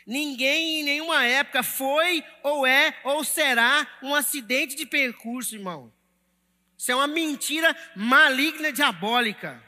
Ninguém 0.07 0.79
em 0.79 0.83
nenhuma 0.83 1.25
época 1.25 1.61
foi, 1.61 2.23
ou 2.41 2.65
é, 2.65 2.97
ou 3.03 3.23
será 3.23 3.87
um 4.01 4.15
acidente 4.15 4.75
de 4.75 4.85
percurso, 4.85 5.53
irmão. 5.53 5.93
Isso 6.79 6.93
é 6.93 6.95
uma 6.95 7.07
mentira 7.07 7.75
maligna, 7.93 8.71
diabólica. 8.71 9.61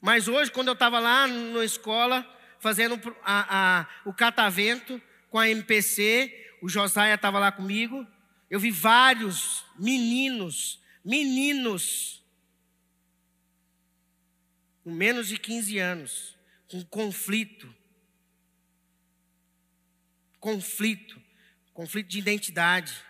Mas 0.00 0.26
hoje, 0.26 0.50
quando 0.50 0.66
eu 0.66 0.74
estava 0.74 0.98
lá 0.98 1.28
na 1.28 1.64
escola, 1.64 2.26
fazendo 2.58 3.00
a, 3.22 3.82
a, 3.82 3.88
o 4.04 4.12
catavento 4.12 5.00
com 5.30 5.38
a 5.38 5.48
MPC, 5.48 6.56
o 6.60 6.68
Josiah 6.68 7.14
estava 7.14 7.38
lá 7.38 7.52
comigo. 7.52 8.04
Eu 8.50 8.58
vi 8.58 8.72
vários 8.72 9.64
meninos, 9.78 10.80
meninos, 11.04 12.20
com 14.82 14.90
menos 14.90 15.28
de 15.28 15.38
15 15.38 15.78
anos, 15.78 16.36
com 16.66 16.84
conflito. 16.86 17.72
Conflito, 20.40 21.22
conflito 21.72 22.08
de 22.08 22.18
identidade. 22.18 23.09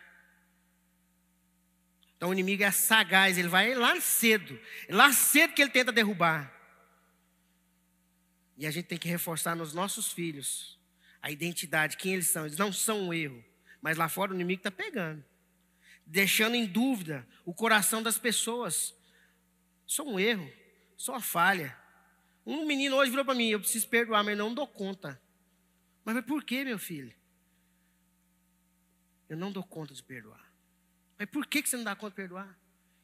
Então 2.20 2.28
o 2.28 2.32
inimigo 2.34 2.62
é 2.62 2.70
sagaz, 2.70 3.38
ele 3.38 3.48
vai 3.48 3.74
lá 3.74 3.98
cedo, 3.98 4.60
lá 4.90 5.10
cedo 5.10 5.54
que 5.54 5.62
ele 5.62 5.70
tenta 5.70 5.90
derrubar. 5.90 6.54
E 8.58 8.66
a 8.66 8.70
gente 8.70 8.84
tem 8.84 8.98
que 8.98 9.08
reforçar 9.08 9.56
nos 9.56 9.72
nossos 9.72 10.12
filhos 10.12 10.78
a 11.22 11.30
identidade, 11.30 11.96
quem 11.96 12.12
eles 12.12 12.28
são. 12.28 12.44
Eles 12.44 12.58
não 12.58 12.70
são 12.70 13.00
um 13.00 13.14
erro, 13.14 13.42
mas 13.80 13.96
lá 13.96 14.06
fora 14.06 14.32
o 14.32 14.34
inimigo 14.34 14.60
está 14.60 14.70
pegando, 14.70 15.24
deixando 16.04 16.56
em 16.56 16.66
dúvida 16.66 17.26
o 17.42 17.54
coração 17.54 18.02
das 18.02 18.18
pessoas. 18.18 18.94
Sou 19.86 20.06
um 20.06 20.20
erro, 20.20 20.52
sou 20.98 21.14
uma 21.14 21.22
falha. 21.22 21.74
Um 22.44 22.66
menino 22.66 22.96
hoje 22.96 23.10
virou 23.10 23.24
para 23.24 23.34
mim: 23.34 23.48
eu 23.48 23.60
preciso 23.60 23.88
perdoar, 23.88 24.22
mas 24.22 24.36
não 24.36 24.52
dou 24.52 24.66
conta. 24.66 25.18
Mas, 26.04 26.16
mas 26.16 26.24
por 26.26 26.44
que, 26.44 26.66
meu 26.66 26.78
filho? 26.78 27.14
Eu 29.26 29.38
não 29.38 29.50
dou 29.50 29.64
conta 29.64 29.94
de 29.94 30.02
perdoar. 30.02 30.49
Mas 31.20 31.28
por 31.28 31.46
que 31.46 31.62
você 31.64 31.76
não 31.76 31.84
dá 31.84 31.94
conta 31.94 32.10
de 32.10 32.16
perdoar? 32.16 32.58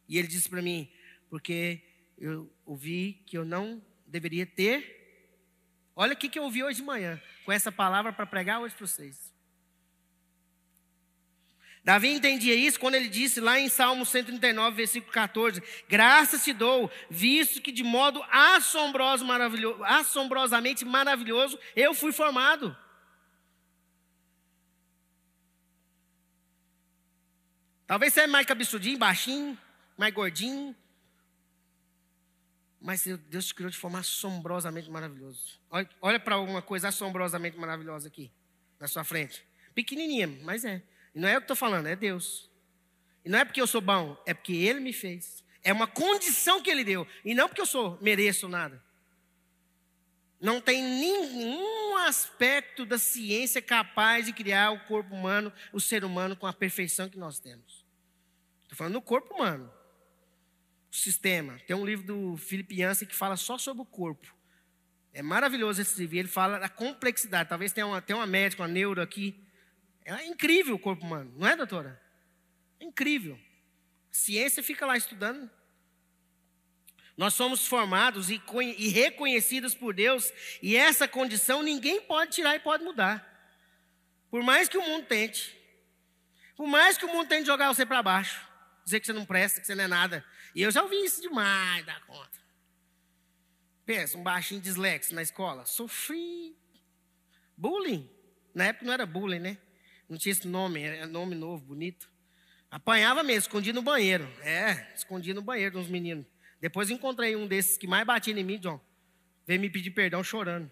E 0.08 0.18
ele 0.18 0.26
disse 0.26 0.48
para 0.48 0.60
mim: 0.60 0.90
porque 1.30 1.80
eu 2.18 2.50
ouvi 2.64 3.22
que 3.26 3.38
eu 3.38 3.44
não 3.44 3.80
deveria 4.08 4.44
ter 4.44 4.96
Olha 5.98 6.12
o 6.12 6.16
que 6.16 6.38
eu 6.38 6.42
ouvi 6.42 6.62
hoje 6.62 6.80
de 6.80 6.82
manhã, 6.82 7.18
com 7.46 7.50
essa 7.50 7.72
palavra 7.72 8.12
para 8.12 8.26
pregar 8.26 8.60
hoje 8.60 8.74
para 8.74 8.86
vocês. 8.86 9.34
Davi 11.82 12.08
entendia 12.08 12.54
isso 12.54 12.78
quando 12.78 12.96
ele 12.96 13.08
disse 13.08 13.40
lá 13.40 13.58
em 13.58 13.70
Salmo 13.70 14.04
139, 14.04 14.76
versículo 14.76 15.10
14: 15.10 15.62
Graças 15.88 16.44
te 16.44 16.52
dou, 16.52 16.90
visto 17.08 17.62
que 17.62 17.72
de 17.72 17.82
modo 17.82 18.22
assombroso, 18.30 19.24
maravilhoso, 19.24 19.82
assombrosamente 19.84 20.84
maravilhoso 20.84 21.58
eu 21.74 21.94
fui 21.94 22.12
formado. 22.12 22.76
Talvez 27.86 28.12
você 28.12 28.22
é 28.22 28.26
mais 28.26 28.46
cabeçudinho, 28.46 28.98
baixinho, 28.98 29.56
mais 29.96 30.12
gordinho, 30.12 30.74
mas 32.80 33.04
Deus 33.28 33.46
te 33.46 33.54
criou 33.54 33.70
de 33.70 33.76
forma 33.76 33.98
assombrosamente 33.98 34.90
maravilhosa. 34.90 35.40
Olha, 35.70 35.88
olha 36.00 36.20
para 36.20 36.38
uma 36.38 36.62
coisa 36.62 36.88
assombrosamente 36.88 37.56
maravilhosa 37.56 38.08
aqui, 38.08 38.30
na 38.78 38.88
sua 38.88 39.04
frente. 39.04 39.44
Pequenininha, 39.74 40.26
mas 40.42 40.64
é. 40.64 40.82
E 41.14 41.20
não 41.20 41.28
é 41.28 41.34
eu 41.34 41.40
que 41.40 41.44
estou 41.44 41.56
falando, 41.56 41.86
é 41.86 41.96
Deus. 41.96 42.50
E 43.24 43.28
não 43.28 43.38
é 43.38 43.44
porque 43.44 43.60
eu 43.60 43.66
sou 43.66 43.80
bom, 43.80 44.20
é 44.26 44.34
porque 44.34 44.52
Ele 44.52 44.80
me 44.80 44.92
fez. 44.92 45.44
É 45.62 45.72
uma 45.72 45.86
condição 45.86 46.62
que 46.62 46.70
Ele 46.70 46.84
deu. 46.84 47.06
E 47.24 47.34
não 47.34 47.48
porque 47.48 47.60
eu 47.60 47.66
sou, 47.66 47.98
mereço 48.00 48.48
nada. 48.48 48.82
Não 50.40 50.60
tem 50.60 50.82
nenhum 50.82 51.96
aspecto 51.98 52.84
da 52.84 52.98
ciência 52.98 53.62
capaz 53.62 54.26
de 54.26 54.32
criar 54.32 54.70
o 54.70 54.80
corpo 54.86 55.14
humano, 55.14 55.52
o 55.72 55.80
ser 55.80 56.04
humano, 56.04 56.36
com 56.36 56.46
a 56.46 56.52
perfeição 56.52 57.08
que 57.08 57.18
nós 57.18 57.38
temos. 57.38 57.84
Estou 58.64 58.76
falando 58.76 58.94
do 58.94 59.02
corpo 59.02 59.34
humano 59.34 59.72
sistema. 60.98 61.58
Tem 61.66 61.76
um 61.76 61.84
livro 61.84 62.06
do 62.06 62.36
Philip 62.36 62.80
Yancey 62.80 63.06
que 63.06 63.14
fala 63.14 63.36
só 63.36 63.58
sobre 63.58 63.82
o 63.82 63.86
corpo. 63.86 64.34
É 65.12 65.22
maravilhoso 65.22 65.80
esse 65.80 65.98
livro. 65.98 66.16
Ele 66.16 66.28
fala 66.28 66.58
da 66.58 66.68
complexidade. 66.68 67.48
Talvez 67.48 67.72
tenha 67.72 67.86
uma, 67.86 68.00
tenha 68.00 68.18
uma 68.18 68.26
médica, 68.26 68.62
uma 68.62 68.68
neuro 68.68 69.00
aqui. 69.00 69.42
É 70.04 70.26
incrível 70.26 70.74
o 70.74 70.78
corpo 70.78 71.04
humano, 71.04 71.32
não 71.36 71.48
é, 71.48 71.56
doutora? 71.56 72.00
É 72.78 72.84
incrível. 72.84 73.38
A 74.10 74.14
ciência 74.14 74.62
fica 74.62 74.86
lá 74.86 74.96
estudando. 74.96 75.50
Nós 77.16 77.34
somos 77.34 77.66
formados 77.66 78.30
e, 78.30 78.40
e 78.76 78.88
reconhecidos 78.88 79.74
por 79.74 79.94
Deus, 79.94 80.32
e 80.60 80.76
essa 80.76 81.08
condição 81.08 81.62
ninguém 81.62 82.00
pode 82.02 82.32
tirar 82.32 82.54
e 82.56 82.60
pode 82.60 82.84
mudar. 82.84 83.34
Por 84.30 84.42
mais 84.42 84.68
que 84.68 84.76
o 84.76 84.82
mundo 84.82 85.06
tente. 85.06 85.56
Por 86.56 86.66
mais 86.66 86.98
que 86.98 87.04
o 87.04 87.08
mundo 87.08 87.28
tente 87.28 87.46
jogar 87.46 87.68
você 87.68 87.86
para 87.86 88.02
baixo 88.02 88.46
dizer 88.86 89.00
que 89.00 89.06
você 89.06 89.12
não 89.12 89.26
presta, 89.26 89.60
que 89.60 89.66
você 89.66 89.74
não 89.74 89.84
é 89.84 89.88
nada. 89.88 90.24
E 90.54 90.62
eu 90.62 90.70
já 90.70 90.80
ouvi 90.82 91.04
isso 91.04 91.20
demais 91.20 91.84
da 91.84 92.00
conta. 92.02 92.38
Pensa, 93.84 94.16
um 94.16 94.22
baixinho 94.22 94.60
dislexo 94.60 95.14
na 95.14 95.22
escola. 95.22 95.66
Sofri 95.66 96.56
bullying. 97.56 98.08
Na 98.54 98.66
época 98.66 98.86
não 98.86 98.92
era 98.92 99.04
bullying, 99.04 99.40
né? 99.40 99.58
Não 100.08 100.16
tinha 100.16 100.32
esse 100.32 100.46
nome, 100.46 100.82
era 100.82 101.06
nome 101.06 101.34
novo, 101.34 101.64
bonito. 101.64 102.08
Apanhava 102.70 103.24
mesmo, 103.24 103.40
escondia 103.40 103.72
no 103.72 103.82
banheiro. 103.82 104.24
É, 104.40 104.92
escondia 104.94 105.34
no 105.34 105.42
banheiro 105.42 105.78
uns 105.78 105.88
meninos. 105.88 106.24
Depois 106.60 106.90
encontrei 106.90 107.36
um 107.36 107.46
desses 107.46 107.76
que 107.76 107.86
mais 107.86 108.06
batia 108.06 108.38
em 108.38 108.44
mim, 108.44 108.58
John. 108.58 108.80
Veio 109.46 109.60
me 109.60 109.70
pedir 109.70 109.90
perdão 109.90 110.22
chorando. 110.24 110.70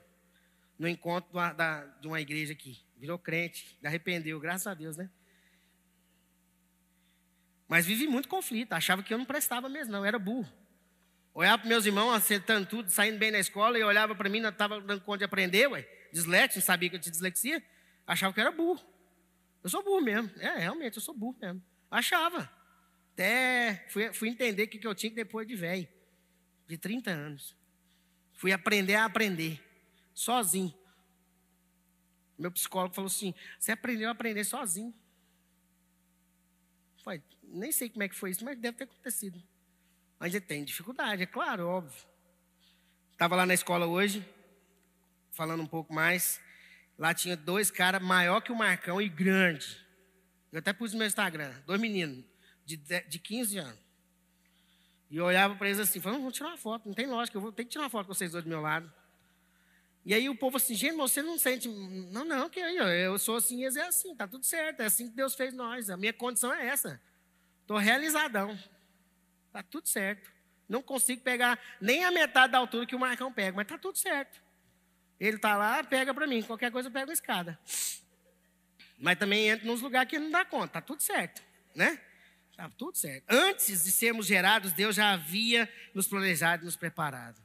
No 0.79 0.89
encontro 0.89 1.33
da, 1.33 1.85
de 1.85 2.07
uma 2.07 2.21
igreja 2.21 2.53
aqui. 2.53 2.83
Virou 2.97 3.19
crente, 3.19 3.79
arrependeu, 3.85 4.41
graças 4.41 4.67
a 4.67 4.75
Deus, 4.75 4.97
né? 4.97 5.11
Mas 7.69 7.87
vivi 7.87 8.07
muito 8.07 8.29
conflito, 8.29 8.73
achava 8.73 9.03
que 9.03 9.13
eu 9.13 9.19
não 9.19 9.25
prestava 9.25 9.69
mesmo, 9.69 9.93
não, 9.93 10.05
era 10.05 10.19
burro. 10.19 10.51
Olhava 11.33 11.59
para 11.59 11.69
meus 11.69 11.87
irmãos 11.87 12.13
acertando 12.13 12.67
tudo, 12.67 12.91
saindo 12.91 13.19
bem 13.19 13.31
na 13.31 13.39
escola, 13.39 13.79
e 13.79 13.83
olhava 13.83 14.15
para 14.15 14.29
mim, 14.29 14.41
não 14.41 14.51
estava 14.51 14.81
dando 14.81 15.01
conta 15.01 15.19
de 15.19 15.25
aprender, 15.25 15.67
ué, 15.69 15.89
não 16.13 16.63
sabia 16.63 16.89
que 16.89 16.97
eu 16.97 17.01
tinha 17.01 17.11
dislexia, 17.11 17.63
achava 18.07 18.33
que 18.33 18.41
eu 18.41 18.43
era 18.43 18.53
burro. 18.53 18.81
Eu 19.63 19.71
sou 19.71 19.83
burro 19.83 20.01
mesmo, 20.01 20.31
é, 20.39 20.59
realmente, 20.59 20.97
eu 20.97 21.03
sou 21.03 21.15
burro 21.15 21.37
mesmo. 21.41 21.63
Achava. 21.91 22.51
Até 23.15 23.87
fui, 23.89 24.13
fui 24.13 24.29
entender 24.29 24.65
o 24.65 24.69
que, 24.69 24.77
que 24.77 24.87
eu 24.87 24.95
tinha 24.95 25.13
depois 25.13 25.47
de 25.47 25.55
velho, 25.55 25.87
de 26.67 26.77
30 26.77 27.13
anos. 27.13 27.57
Fui 28.33 28.51
aprender 28.53 28.97
a 28.97 29.05
aprender, 29.05 29.63
sozinho. 30.13 30.75
Meu 32.37 32.51
psicólogo 32.51 32.93
falou 32.93 33.07
assim: 33.07 33.33
você 33.57 33.71
aprendeu 33.71 34.09
a 34.09 34.13
aprender 34.13 34.43
sozinho. 34.43 34.93
Falei, 37.05 37.23
nem 37.45 37.71
sei 37.71 37.89
como 37.89 38.03
é 38.03 38.09
que 38.09 38.17
foi 38.17 38.31
isso, 38.31 38.45
mas 38.45 38.59
deve 38.59 38.79
ter 38.79 38.85
acontecido. 38.85 39.41
Mas 40.19 40.35
ele 40.35 40.45
tem 40.45 40.65
dificuldade, 40.65 41.23
é 41.23 41.27
claro, 41.27 41.69
óbvio. 41.69 42.05
Estava 43.13 43.37
lá 43.37 43.47
na 43.47 43.55
escola 43.55 43.87
hoje, 43.87 44.29
falando 45.31 45.63
um 45.63 45.69
pouco 45.69 45.95
mais. 45.95 46.41
Lá 46.99 47.15
tinha 47.15 47.37
dois 47.37 47.71
caras 47.71 48.03
maior 48.03 48.41
que 48.41 48.51
o 48.51 48.57
Marcão 48.57 49.01
e 49.01 49.09
grande. 49.09 49.87
Eu 50.51 50.59
até 50.59 50.73
pus 50.73 50.93
no 50.93 50.99
meu 50.99 51.07
Instagram, 51.07 51.55
dois 51.65 51.81
meninos 51.81 52.34
de, 52.65 52.77
de 52.77 53.19
15 53.19 53.59
anos. 53.59 53.85
E 55.11 55.17
eu 55.17 55.25
olhava 55.25 55.55
para 55.55 55.69
eles 55.69 55.79
assim, 55.79 56.01
falando, 56.01 56.21
vamos 56.21 56.35
tirar 56.35 56.49
uma 56.49 56.57
foto, 56.57 56.87
não 56.87 56.95
tem 56.95 57.07
lógica, 57.07 57.37
eu 57.37 57.41
vou 57.43 57.53
ter 57.53 57.65
que 57.65 57.71
tirar 57.71 57.85
uma 57.85 57.91
foto 57.91 58.07
com 58.07 58.15
vocês 58.15 58.33
dois 58.33 58.45
do 58.45 58.51
meu 58.51 58.61
lado. 58.61 58.93
E 60.05 60.13
aí 60.13 60.29
o 60.29 60.37
povo 60.37 60.57
assim, 60.59 60.75
gente, 60.75 60.97
você 60.97 61.23
não 61.23 61.39
sente. 61.39 61.69
Não, 61.69 62.25
não, 62.25 62.51
que 62.51 62.61
eu, 62.61 62.89
eu 62.89 63.19
sou 63.19 63.37
assim, 63.37 63.63
e 63.63 63.79
é 63.79 63.87
assim, 63.87 64.15
tá 64.15 64.29
tudo 64.29 64.45
certo, 64.45 64.81
é 64.81 64.87
assim 64.87 65.09
que 65.09 65.15
Deus 65.17 65.35
fez 65.35 65.55
nós. 65.55 65.89
A 65.89 65.97
minha 65.97 66.13
condição 66.13 66.53
é 66.53 66.67
essa. 66.67 67.01
Estou 67.63 67.79
realizadão. 67.79 68.59
Tá 69.51 69.63
tudo 69.63 69.89
certo. 69.89 70.31
Não 70.69 70.83
consigo 70.83 71.23
pegar 71.23 71.59
nem 71.81 72.05
a 72.05 72.11
metade 72.11 72.53
da 72.53 72.59
altura 72.59 72.85
que 72.85 72.95
o 72.95 72.99
Marcão 72.99 73.33
pega, 73.33 73.57
mas 73.57 73.67
tá 73.67 73.79
tudo 73.79 73.97
certo. 73.97 74.43
Ele 75.19 75.39
tá 75.39 75.57
lá, 75.57 75.83
pega 75.83 76.13
para 76.13 76.27
mim. 76.27 76.43
Qualquer 76.43 76.71
coisa 76.71 76.89
eu 76.89 76.93
pego 76.93 77.11
a 77.11 77.15
escada. 77.15 77.59
Mas 78.99 79.19
também 79.19 79.49
entra 79.49 79.67
nos 79.67 79.81
lugares 79.81 80.11
que 80.11 80.19
não 80.19 80.31
dá 80.31 80.45
conta. 80.45 80.69
Tá 80.69 80.81
tudo 80.81 81.03
certo, 81.03 81.43
né? 81.75 81.99
Tá 82.57 82.71
tudo 82.71 82.97
certo. 82.97 83.25
Antes 83.29 83.85
de 83.85 83.91
sermos 83.91 84.27
gerados, 84.27 84.73
Deus 84.73 84.95
já 84.95 85.13
havia 85.13 85.69
nos 85.93 86.07
planejado, 86.07 86.65
nos 86.65 86.77
preparado. 86.77 87.43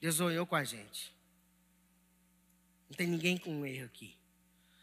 Deus 0.00 0.20
olhou 0.20 0.46
com 0.46 0.54
a 0.54 0.62
gente. 0.62 1.14
Não 2.88 2.96
tem 2.96 3.08
ninguém 3.08 3.36
com 3.36 3.50
um 3.50 3.66
erro 3.66 3.86
aqui. 3.86 4.16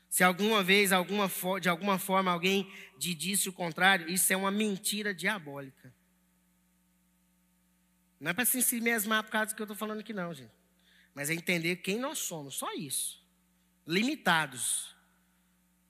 Se 0.10 0.24
alguma 0.24 0.62
vez, 0.62 0.92
alguma, 0.92 1.32
de 1.60 1.70
alguma 1.70 1.98
forma, 1.98 2.32
alguém 2.32 2.72
te 3.00 3.14
disse 3.16 3.50
o 3.50 3.54
contrário, 3.54 4.10
isso 4.10 4.32
é 4.32 4.38
uma 4.38 4.52
mentira 4.52 5.14
diabólica. 5.14 5.94
Não 8.20 8.30
é 8.30 8.34
para 8.34 8.46
se 8.46 8.62
si 8.62 8.80
mesmar 8.80 9.24
por 9.24 9.32
causa 9.32 9.52
do 9.52 9.56
que 9.56 9.62
eu 9.62 9.66
estou 9.66 9.76
falando 9.76 10.02
aqui, 10.02 10.14
não, 10.14 10.34
gente. 10.34 10.54
Mas 11.16 11.30
é 11.30 11.34
entender 11.34 11.78
quem 11.78 11.98
nós 11.98 12.20
somos, 12.20 12.56
só 12.56 12.72
isso. 12.74 13.24
Limitados. 13.88 14.96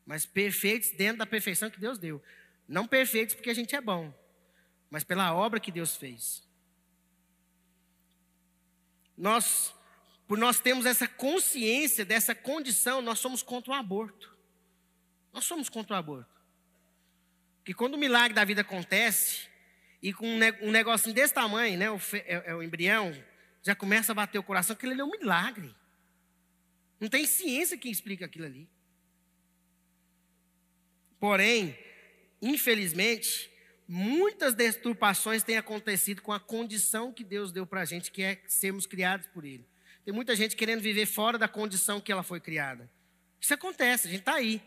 mas 0.06 0.26
perfeitos 0.26 0.92
dentro 0.92 1.18
da 1.18 1.26
perfeição 1.26 1.70
que 1.70 1.80
Deus 1.80 1.98
deu. 1.98 2.22
Não 2.67 2.88
perfeitos 2.88 3.36
porque 3.36 3.50
a 3.50 3.53
gente 3.53 3.75
é 3.75 3.82
bom, 3.82 4.13
mas 4.89 5.03
pela 5.03 5.34
obra 5.34 5.60
que 5.60 5.72
Deus 5.72 5.96
fez. 5.96 6.43
Nós, 9.17 9.74
por 10.27 10.38
nós 10.38 10.60
termos 10.60 10.86
essa 10.86 11.08
consciência 11.08 12.03
dessa 12.03 12.34
condição, 12.34 13.01
nós 13.01 13.20
somos 13.20 13.43
contra 13.43 13.72
o 13.72 13.75
aborto. 13.75 14.36
Nós 15.32 15.46
somos 15.46 15.70
contra 15.70 15.96
o 15.96 16.00
aborto. 16.00 16.29
Que 17.63 17.74
quando 17.74 17.96
o 17.96 17.98
milagre 17.98 18.34
da 18.34 18.43
vida 18.43 18.62
acontece, 18.62 19.48
e 20.01 20.13
com 20.13 20.27
um 20.27 20.72
negocinho 20.72 21.15
desse 21.15 21.34
tamanho, 21.34 21.77
né, 21.77 21.89
o, 21.89 21.98
é, 22.13 22.51
é 22.51 22.55
o 22.55 22.62
embrião, 22.62 23.13
já 23.62 23.74
começa 23.74 24.12
a 24.12 24.15
bater 24.15 24.38
o 24.38 24.43
coração, 24.43 24.74
aquilo 24.74 24.91
ali 24.91 25.01
é 25.01 25.05
um 25.05 25.12
milagre. 25.12 25.74
Não 27.00 27.08
tem 27.08 27.25
ciência 27.25 27.77
que 27.77 27.89
explica 27.89 28.25
aquilo 28.25 28.46
ali. 28.46 28.70
Porém, 31.20 31.77
infelizmente, 32.50 33.50
muitas 33.88 34.54
deturpações 34.54 35.44
têm 35.44 35.58
acontecido 35.58 36.22
com 36.22 36.32
a 36.32 36.40
condição 36.40 37.12
que 37.12 37.24
Deus 37.24 37.52
deu 37.52 37.66
para 37.66 37.82
a 37.82 37.86
gente, 37.86 38.12
que 38.12 38.22
é 38.22 38.42
sermos 38.48 38.86
criados 38.86 39.28
por 39.28 39.46
Ele. 39.46 39.66
Tem 40.04 40.14
muita 40.14 40.36
gente 40.36 40.56
querendo 40.56 40.82
viver 40.82 41.06
fora 41.06 41.38
da 41.38 41.48
condição 41.48 42.02
que 42.02 42.12
ela 42.12 42.24
foi 42.24 42.40
criada. 42.40 42.90
Isso 43.40 43.54
acontece, 43.54 44.08
a 44.08 44.12
gente 44.12 44.20
está 44.20 44.36
aí. 44.36 44.62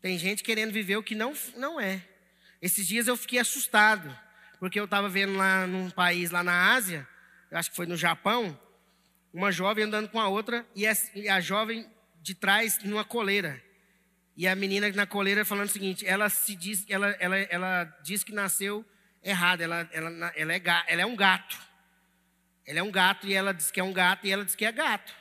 Tem 0.00 0.18
gente 0.18 0.42
querendo 0.42 0.72
viver 0.72 0.96
o 0.96 1.02
que 1.02 1.14
não, 1.14 1.34
não 1.56 1.80
é. 1.80 2.04
Esses 2.60 2.86
dias 2.86 3.08
eu 3.08 3.16
fiquei 3.16 3.40
assustado, 3.40 4.16
porque 4.60 4.78
eu 4.78 4.84
estava 4.84 5.08
vendo 5.08 5.34
lá 5.34 5.66
num 5.66 5.90
país 5.90 6.30
lá 6.30 6.44
na 6.44 6.72
Ásia, 6.74 7.06
eu 7.50 7.58
acho 7.58 7.70
que 7.70 7.76
foi 7.76 7.86
no 7.86 7.96
Japão, 7.96 8.58
uma 9.32 9.50
jovem 9.50 9.84
andando 9.84 10.08
com 10.08 10.20
a 10.20 10.28
outra 10.28 10.64
e 10.74 10.86
a, 11.28 11.40
jovem 11.40 11.86
de 12.20 12.34
trás 12.34 12.78
numa 12.84 13.04
coleira. 13.04 13.62
E 14.36 14.48
a 14.48 14.54
menina 14.56 14.90
na 14.92 15.06
coleira 15.06 15.44
falando 15.44 15.68
o 15.68 15.72
seguinte: 15.72 16.06
ela 16.06 16.28
se 16.28 16.54
diz, 16.54 16.84
ela, 16.88 17.10
ela, 17.18 17.36
ela 17.36 17.84
diz 18.02 18.24
que 18.24 18.32
nasceu 18.32 18.84
errado, 19.22 19.60
ela, 19.60 19.88
ela, 19.92 20.32
ela, 20.34 20.54
é, 20.54 20.62
ela 20.86 21.02
é 21.02 21.06
um 21.06 21.16
gato. 21.16 21.58
Ela 22.64 22.78
é 22.78 22.82
um 22.82 22.90
gato 22.90 23.26
e 23.26 23.34
ela 23.34 23.52
diz 23.52 23.70
que 23.70 23.80
é 23.80 23.84
um 23.84 23.92
gato 23.92 24.26
e 24.26 24.30
ela 24.30 24.44
diz 24.44 24.54
que 24.54 24.64
é 24.64 24.72
gato. 24.72 25.12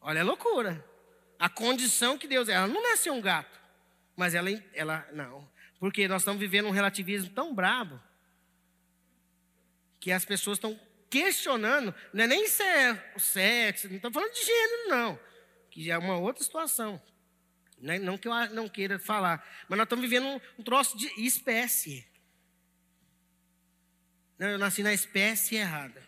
Olha 0.00 0.22
a 0.22 0.24
loucura. 0.24 0.84
A 1.38 1.48
condição 1.48 2.16
que 2.16 2.26
Deus 2.26 2.48
é. 2.48 2.54
Ela 2.54 2.66
não 2.66 2.82
nasceu 2.82 3.12
um 3.12 3.20
gato, 3.20 3.60
mas 4.16 4.34
ela, 4.34 4.50
ela 4.72 5.06
não. 5.12 5.48
Porque 5.78 6.08
nós 6.08 6.22
estamos 6.22 6.40
vivendo 6.40 6.66
um 6.66 6.70
relativismo 6.70 7.30
tão 7.30 7.54
brabo 7.54 8.00
que 10.00 10.10
as 10.10 10.24
pessoas 10.24 10.56
estão 10.56 10.78
questionando, 11.10 11.94
não 12.12 12.24
é 12.24 12.26
nem 12.26 12.48
se 12.48 12.62
é 12.62 13.12
o 13.14 13.20
sexo, 13.20 13.88
não 13.88 13.96
estou 13.96 14.10
falando 14.10 14.32
de 14.32 14.44
gênero, 14.44 14.88
não 14.88 15.18
que 15.76 15.90
é 15.90 15.98
uma 15.98 16.16
outra 16.16 16.42
situação. 16.42 16.98
Né? 17.78 17.98
Não 17.98 18.16
que 18.16 18.26
eu 18.26 18.32
não 18.54 18.66
queira 18.66 18.98
falar, 18.98 19.46
mas 19.68 19.76
nós 19.76 19.84
estamos 19.84 20.02
vivendo 20.02 20.26
um, 20.26 20.40
um 20.58 20.62
troço 20.62 20.96
de 20.96 21.06
espécie. 21.20 22.06
Não, 24.38 24.48
eu 24.48 24.58
nasci 24.58 24.82
na 24.82 24.94
espécie 24.94 25.56
errada. 25.56 26.02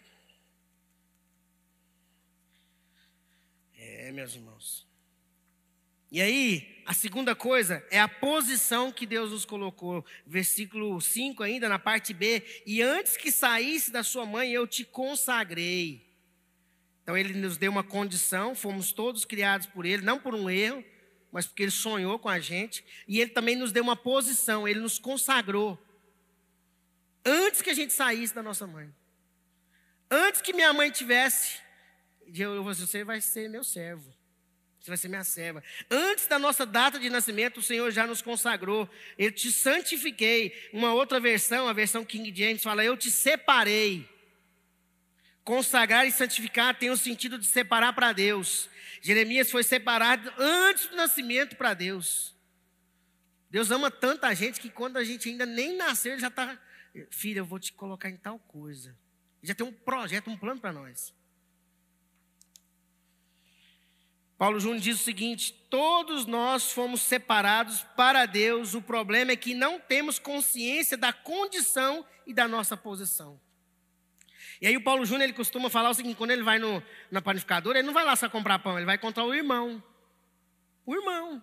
É, 3.76 4.10
meus 4.10 4.34
irmãos. 4.34 4.88
E 6.10 6.22
aí, 6.22 6.82
a 6.86 6.94
segunda 6.94 7.36
coisa 7.36 7.86
é 7.90 8.00
a 8.00 8.08
posição 8.08 8.90
que 8.90 9.04
Deus 9.04 9.32
nos 9.32 9.44
colocou. 9.44 10.02
Versículo 10.26 10.98
5 10.98 11.42
ainda, 11.42 11.68
na 11.68 11.78
parte 11.78 12.14
B. 12.14 12.42
E 12.64 12.80
antes 12.80 13.18
que 13.18 13.30
saísse 13.30 13.90
da 13.90 14.02
sua 14.02 14.24
mãe, 14.24 14.50
eu 14.50 14.66
te 14.66 14.82
consagrei. 14.82 16.07
Então 17.08 17.16
ele 17.16 17.32
nos 17.32 17.56
deu 17.56 17.72
uma 17.72 17.82
condição, 17.82 18.54
fomos 18.54 18.92
todos 18.92 19.24
criados 19.24 19.66
por 19.66 19.86
ele, 19.86 20.02
não 20.02 20.20
por 20.20 20.34
um 20.34 20.50
erro, 20.50 20.84
mas 21.32 21.46
porque 21.46 21.62
ele 21.62 21.70
sonhou 21.70 22.18
com 22.18 22.28
a 22.28 22.38
gente, 22.38 22.84
e 23.08 23.18
ele 23.18 23.30
também 23.30 23.56
nos 23.56 23.72
deu 23.72 23.82
uma 23.82 23.96
posição, 23.96 24.68
ele 24.68 24.78
nos 24.78 24.98
consagrou. 24.98 25.82
Antes 27.24 27.62
que 27.62 27.70
a 27.70 27.74
gente 27.74 27.94
saísse 27.94 28.34
da 28.34 28.42
nossa 28.42 28.66
mãe. 28.66 28.94
Antes 30.10 30.42
que 30.42 30.52
minha 30.52 30.70
mãe 30.74 30.90
tivesse, 30.90 31.58
eu, 32.34 32.62
você 32.62 33.02
vai 33.04 33.22
ser 33.22 33.48
meu 33.48 33.64
servo. 33.64 34.14
Você 34.78 34.90
vai 34.90 34.98
ser 34.98 35.08
minha 35.08 35.24
serva. 35.24 35.64
Antes 35.90 36.26
da 36.26 36.38
nossa 36.38 36.66
data 36.66 36.98
de 36.98 37.08
nascimento, 37.08 37.60
o 37.60 37.62
Senhor 37.62 37.90
já 37.90 38.06
nos 38.06 38.20
consagrou. 38.20 38.86
Eu 39.16 39.32
te 39.32 39.50
santifiquei. 39.50 40.52
Uma 40.74 40.92
outra 40.92 41.18
versão, 41.18 41.68
a 41.68 41.72
versão 41.72 42.04
King 42.04 42.38
James, 42.38 42.62
fala: 42.62 42.84
Eu 42.84 42.98
te 42.98 43.10
separei. 43.10 44.06
Consagrar 45.48 46.06
e 46.06 46.12
santificar 46.12 46.78
tem 46.78 46.90
o 46.90 46.96
sentido 46.98 47.38
de 47.38 47.46
separar 47.46 47.94
para 47.94 48.12
Deus. 48.12 48.68
Jeremias 49.00 49.50
foi 49.50 49.62
separado 49.62 50.30
antes 50.36 50.88
do 50.88 50.96
nascimento 50.96 51.56
para 51.56 51.72
Deus. 51.72 52.36
Deus 53.48 53.70
ama 53.70 53.90
tanta 53.90 54.34
gente 54.34 54.60
que 54.60 54.68
quando 54.68 54.98
a 54.98 55.04
gente 55.04 55.26
ainda 55.26 55.46
nem 55.46 55.74
nasceu, 55.74 56.12
ele 56.12 56.20
já 56.20 56.28
está. 56.28 56.60
Filha, 57.08 57.38
eu 57.38 57.46
vou 57.46 57.58
te 57.58 57.72
colocar 57.72 58.10
em 58.10 58.16
tal 58.18 58.38
coisa. 58.40 58.90
Ele 59.40 59.48
já 59.48 59.54
tem 59.54 59.66
um 59.66 59.72
projeto, 59.72 60.28
um 60.28 60.36
plano 60.36 60.60
para 60.60 60.70
nós. 60.70 61.14
Paulo 64.36 64.60
Júnior 64.60 64.82
diz 64.82 65.00
o 65.00 65.02
seguinte: 65.02 65.54
todos 65.70 66.26
nós 66.26 66.72
fomos 66.72 67.00
separados 67.00 67.84
para 67.96 68.26
Deus, 68.26 68.74
o 68.74 68.82
problema 68.82 69.32
é 69.32 69.36
que 69.36 69.54
não 69.54 69.80
temos 69.80 70.18
consciência 70.18 70.98
da 70.98 71.10
condição 71.10 72.04
e 72.26 72.34
da 72.34 72.46
nossa 72.46 72.76
posição. 72.76 73.40
E 74.60 74.66
aí 74.66 74.76
o 74.76 74.82
Paulo 74.82 75.04
Júnior 75.04 75.24
ele 75.24 75.32
costuma 75.32 75.70
falar 75.70 75.90
o 75.90 75.94
seguinte: 75.94 76.16
quando 76.16 76.30
ele 76.30 76.42
vai 76.42 76.58
no, 76.58 76.82
na 77.10 77.22
panificadora, 77.22 77.78
ele 77.78 77.86
não 77.86 77.94
vai 77.94 78.04
lá 78.04 78.16
só 78.16 78.28
comprar 78.28 78.58
pão, 78.58 78.76
ele 78.76 78.86
vai 78.86 78.96
encontrar 78.96 79.24
o 79.24 79.34
irmão. 79.34 79.82
O 80.84 80.94
irmão. 80.94 81.42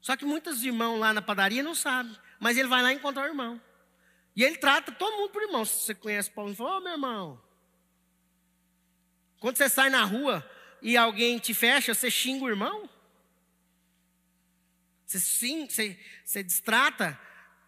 Só 0.00 0.16
que 0.16 0.24
muitos 0.24 0.64
irmãos 0.64 0.98
lá 0.98 1.12
na 1.12 1.22
padaria 1.22 1.62
não 1.62 1.74
sabem, 1.74 2.16
mas 2.40 2.56
ele 2.56 2.68
vai 2.68 2.82
lá 2.82 2.92
encontrar 2.92 3.24
o 3.24 3.26
irmão. 3.26 3.60
E 4.34 4.44
ele 4.44 4.56
trata 4.56 4.92
todo 4.92 5.16
mundo 5.16 5.30
por 5.30 5.42
irmão. 5.42 5.64
Se 5.64 5.84
você 5.84 5.94
conhece 5.94 6.30
Paulo, 6.30 6.50
ele 6.50 6.56
fala: 6.56 6.74
Ô 6.74 6.76
oh, 6.78 6.80
meu 6.80 6.92
irmão. 6.92 7.42
Quando 9.40 9.56
você 9.56 9.68
sai 9.68 9.88
na 9.90 10.04
rua 10.04 10.48
e 10.82 10.96
alguém 10.96 11.38
te 11.38 11.54
fecha, 11.54 11.94
você 11.94 12.10
xinga 12.10 12.44
o 12.44 12.48
irmão? 12.48 12.88
Você, 15.06 15.20
sim, 15.20 15.68
você, 15.68 15.98
você 16.24 16.42
destrata 16.42 17.18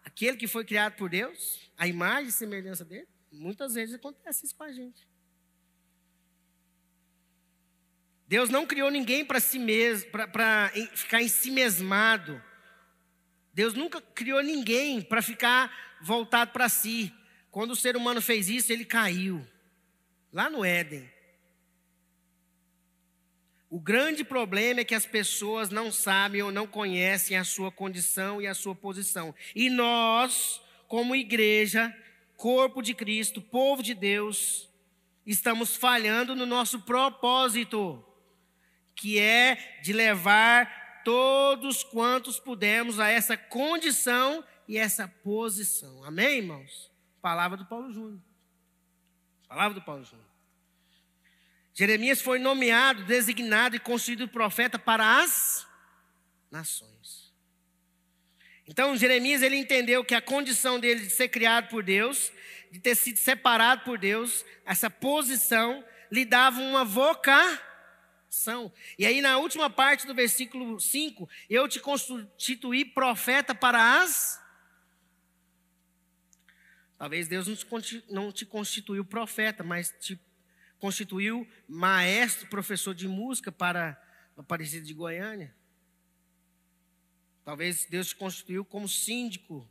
aquele 0.03 0.37
que 0.37 0.47
foi 0.47 0.65
criado 0.65 0.95
por 0.95 1.09
Deus, 1.09 1.71
a 1.77 1.87
imagem 1.87 2.27
e 2.27 2.31
semelhança 2.31 2.85
dele? 2.85 3.07
Muitas 3.31 3.73
vezes 3.75 3.95
acontece 3.95 4.45
isso 4.45 4.55
com 4.55 4.63
a 4.63 4.71
gente. 4.71 5.07
Deus 8.27 8.49
não 8.49 8.65
criou 8.65 8.89
ninguém 8.89 9.25
para 9.25 9.39
si 9.39 9.59
mesmo, 9.59 10.09
para 10.11 10.71
ficar 10.93 11.21
em 11.21 11.27
si 11.27 11.51
mesmado. 11.51 12.41
Deus 13.53 13.73
nunca 13.73 13.99
criou 13.99 14.41
ninguém 14.41 15.01
para 15.01 15.21
ficar 15.21 15.97
voltado 16.01 16.51
para 16.51 16.69
si. 16.69 17.13
Quando 17.49 17.71
o 17.71 17.75
ser 17.75 17.97
humano 17.97 18.21
fez 18.21 18.49
isso, 18.49 18.71
ele 18.71 18.85
caiu. 18.85 19.45
Lá 20.31 20.49
no 20.49 20.63
Éden. 20.63 21.11
O 23.69 23.79
grande 23.79 24.23
problema 24.23 24.81
é 24.81 24.85
que 24.85 24.95
as 24.95 25.05
pessoas 25.05 25.69
não 25.69 25.91
sabem 25.91 26.41
ou 26.41 26.51
não 26.51 26.67
conhecem 26.67 27.37
a 27.37 27.43
sua 27.43 27.71
condição 27.71 28.41
e 28.41 28.47
a 28.47 28.53
sua 28.53 28.75
posição. 28.75 29.35
E 29.55 29.69
nós, 29.69 30.61
como 30.87 31.15
igreja, 31.15 31.93
corpo 32.41 32.81
de 32.81 32.95
Cristo, 32.95 33.39
povo 33.39 33.83
de 33.83 33.93
Deus, 33.93 34.67
estamos 35.27 35.75
falhando 35.75 36.35
no 36.35 36.43
nosso 36.43 36.81
propósito, 36.81 38.03
que 38.95 39.19
é 39.19 39.79
de 39.83 39.93
levar 39.93 41.03
todos 41.05 41.83
quantos 41.83 42.39
pudermos 42.39 42.99
a 42.99 43.09
essa 43.09 43.37
condição 43.37 44.43
e 44.67 44.75
essa 44.75 45.07
posição. 45.07 46.03
Amém, 46.03 46.39
irmãos? 46.39 46.91
Palavra 47.21 47.57
do 47.57 47.65
Paulo 47.67 47.93
Júnior. 47.93 48.19
Palavra 49.47 49.75
do 49.75 49.85
Paulo 49.85 50.03
Júnior. 50.03 50.27
Jeremias 51.75 52.23
foi 52.23 52.39
nomeado, 52.39 53.05
designado 53.05 53.75
e 53.75 53.79
constituído 53.79 54.27
profeta 54.27 54.79
para 54.79 55.21
as 55.21 55.67
nações. 56.49 57.20
Então 58.71 58.95
Jeremias 58.95 59.41
ele 59.41 59.57
entendeu 59.57 60.01
que 60.01 60.15
a 60.15 60.21
condição 60.21 60.79
dele 60.79 61.01
de 61.01 61.09
ser 61.09 61.27
criado 61.27 61.67
por 61.67 61.83
Deus, 61.83 62.31
de 62.71 62.79
ter 62.79 62.95
sido 62.95 63.17
separado 63.17 63.83
por 63.83 63.97
Deus, 63.97 64.45
essa 64.65 64.89
posição 64.89 65.83
lhe 66.09 66.23
dava 66.23 66.61
uma 66.61 66.85
vocação. 66.85 68.71
E 68.97 69.05
aí 69.05 69.19
na 69.19 69.37
última 69.39 69.69
parte 69.69 70.07
do 70.07 70.15
versículo 70.15 70.79
5, 70.79 71.29
eu 71.49 71.67
te 71.67 71.81
constituí 71.81 72.85
profeta 72.85 73.53
para 73.53 74.01
as 74.01 74.39
Talvez 76.97 77.27
Deus 77.27 77.47
não 78.09 78.31
te 78.31 78.45
constituiu 78.45 79.03
profeta, 79.03 79.63
mas 79.63 79.93
te 79.99 80.17
constituiu 80.77 81.45
maestro, 81.67 82.47
professor 82.47 82.93
de 82.93 83.07
música 83.07 83.51
para 83.51 83.99
a 84.37 84.41
Aparecida 84.41 84.85
de 84.85 84.93
Goiânia. 84.93 85.51
Talvez 87.43 87.85
Deus 87.89 88.09
te 88.09 88.15
constituiu 88.15 88.63
como 88.63 88.87
síndico. 88.87 89.55
Não 89.55 89.67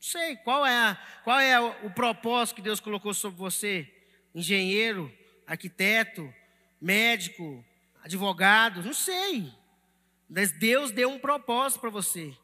sei, 0.00 0.36
qual 0.36 0.66
é, 0.66 0.76
a, 0.76 0.94
qual 1.24 1.40
é 1.40 1.58
o 1.60 1.90
propósito 1.90 2.56
que 2.56 2.62
Deus 2.62 2.80
colocou 2.80 3.14
sobre 3.14 3.38
você? 3.38 3.92
Engenheiro, 4.34 5.12
arquiteto, 5.46 6.32
médico, 6.80 7.64
advogado, 8.02 8.82
não 8.82 8.92
sei. 8.92 9.52
Mas 10.28 10.52
Deus 10.52 10.90
deu 10.90 11.10
um 11.10 11.18
propósito 11.18 11.80
para 11.80 11.90
você. 11.90 12.36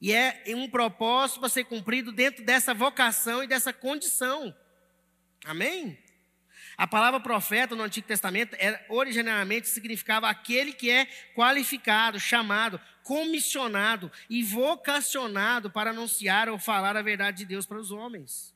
E 0.00 0.12
é 0.12 0.42
um 0.48 0.68
propósito 0.68 1.40
para 1.40 1.48
ser 1.48 1.64
cumprido 1.64 2.12
dentro 2.12 2.44
dessa 2.44 2.72
vocação 2.72 3.42
e 3.42 3.46
dessa 3.46 3.72
condição. 3.72 4.54
Amém? 5.44 5.98
A 6.78 6.86
palavra 6.86 7.18
profeta 7.18 7.74
no 7.74 7.82
Antigo 7.82 8.06
Testamento 8.06 8.54
era, 8.56 8.80
originalmente 8.88 9.68
significava 9.68 10.28
aquele 10.28 10.72
que 10.72 10.88
é 10.88 11.06
qualificado, 11.34 12.20
chamado, 12.20 12.80
comissionado 13.02 14.12
e 14.30 14.44
vocacionado 14.44 15.72
para 15.72 15.90
anunciar 15.90 16.48
ou 16.48 16.56
falar 16.56 16.96
a 16.96 17.02
verdade 17.02 17.38
de 17.38 17.46
Deus 17.46 17.66
para 17.66 17.80
os 17.80 17.90
homens. 17.90 18.54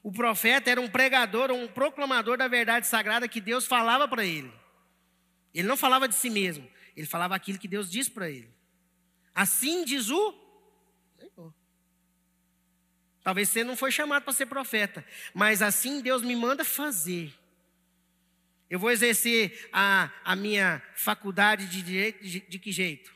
O 0.00 0.12
profeta 0.12 0.70
era 0.70 0.80
um 0.80 0.88
pregador, 0.88 1.50
um 1.50 1.66
proclamador 1.66 2.38
da 2.38 2.46
verdade 2.46 2.86
sagrada 2.86 3.26
que 3.26 3.40
Deus 3.40 3.66
falava 3.66 4.06
para 4.06 4.24
ele. 4.24 4.52
Ele 5.52 5.66
não 5.66 5.76
falava 5.76 6.06
de 6.06 6.14
si 6.14 6.30
mesmo, 6.30 6.70
ele 6.96 7.06
falava 7.06 7.34
aquilo 7.34 7.58
que 7.58 7.66
Deus 7.66 7.90
disse 7.90 8.12
para 8.12 8.30
ele. 8.30 8.48
Assim 9.34 9.84
diz 9.84 10.08
o. 10.08 10.43
Talvez 13.24 13.48
você 13.48 13.64
não 13.64 13.76
foi 13.76 13.90
chamado 13.90 14.22
para 14.22 14.32
ser 14.32 14.46
profeta, 14.46 15.04
mas 15.34 15.62
assim 15.62 16.00
Deus 16.00 16.22
me 16.22 16.36
manda 16.36 16.64
fazer. 16.64 17.34
Eu 18.70 18.78
vou 18.78 18.92
exercer 18.92 19.68
a, 19.72 20.10
a 20.24 20.36
minha 20.36 20.80
faculdade 20.94 21.66
de 21.66 21.82
direito 21.82 22.22
de, 22.22 22.40
de 22.40 22.58
que 22.60 22.70
jeito? 22.70 23.12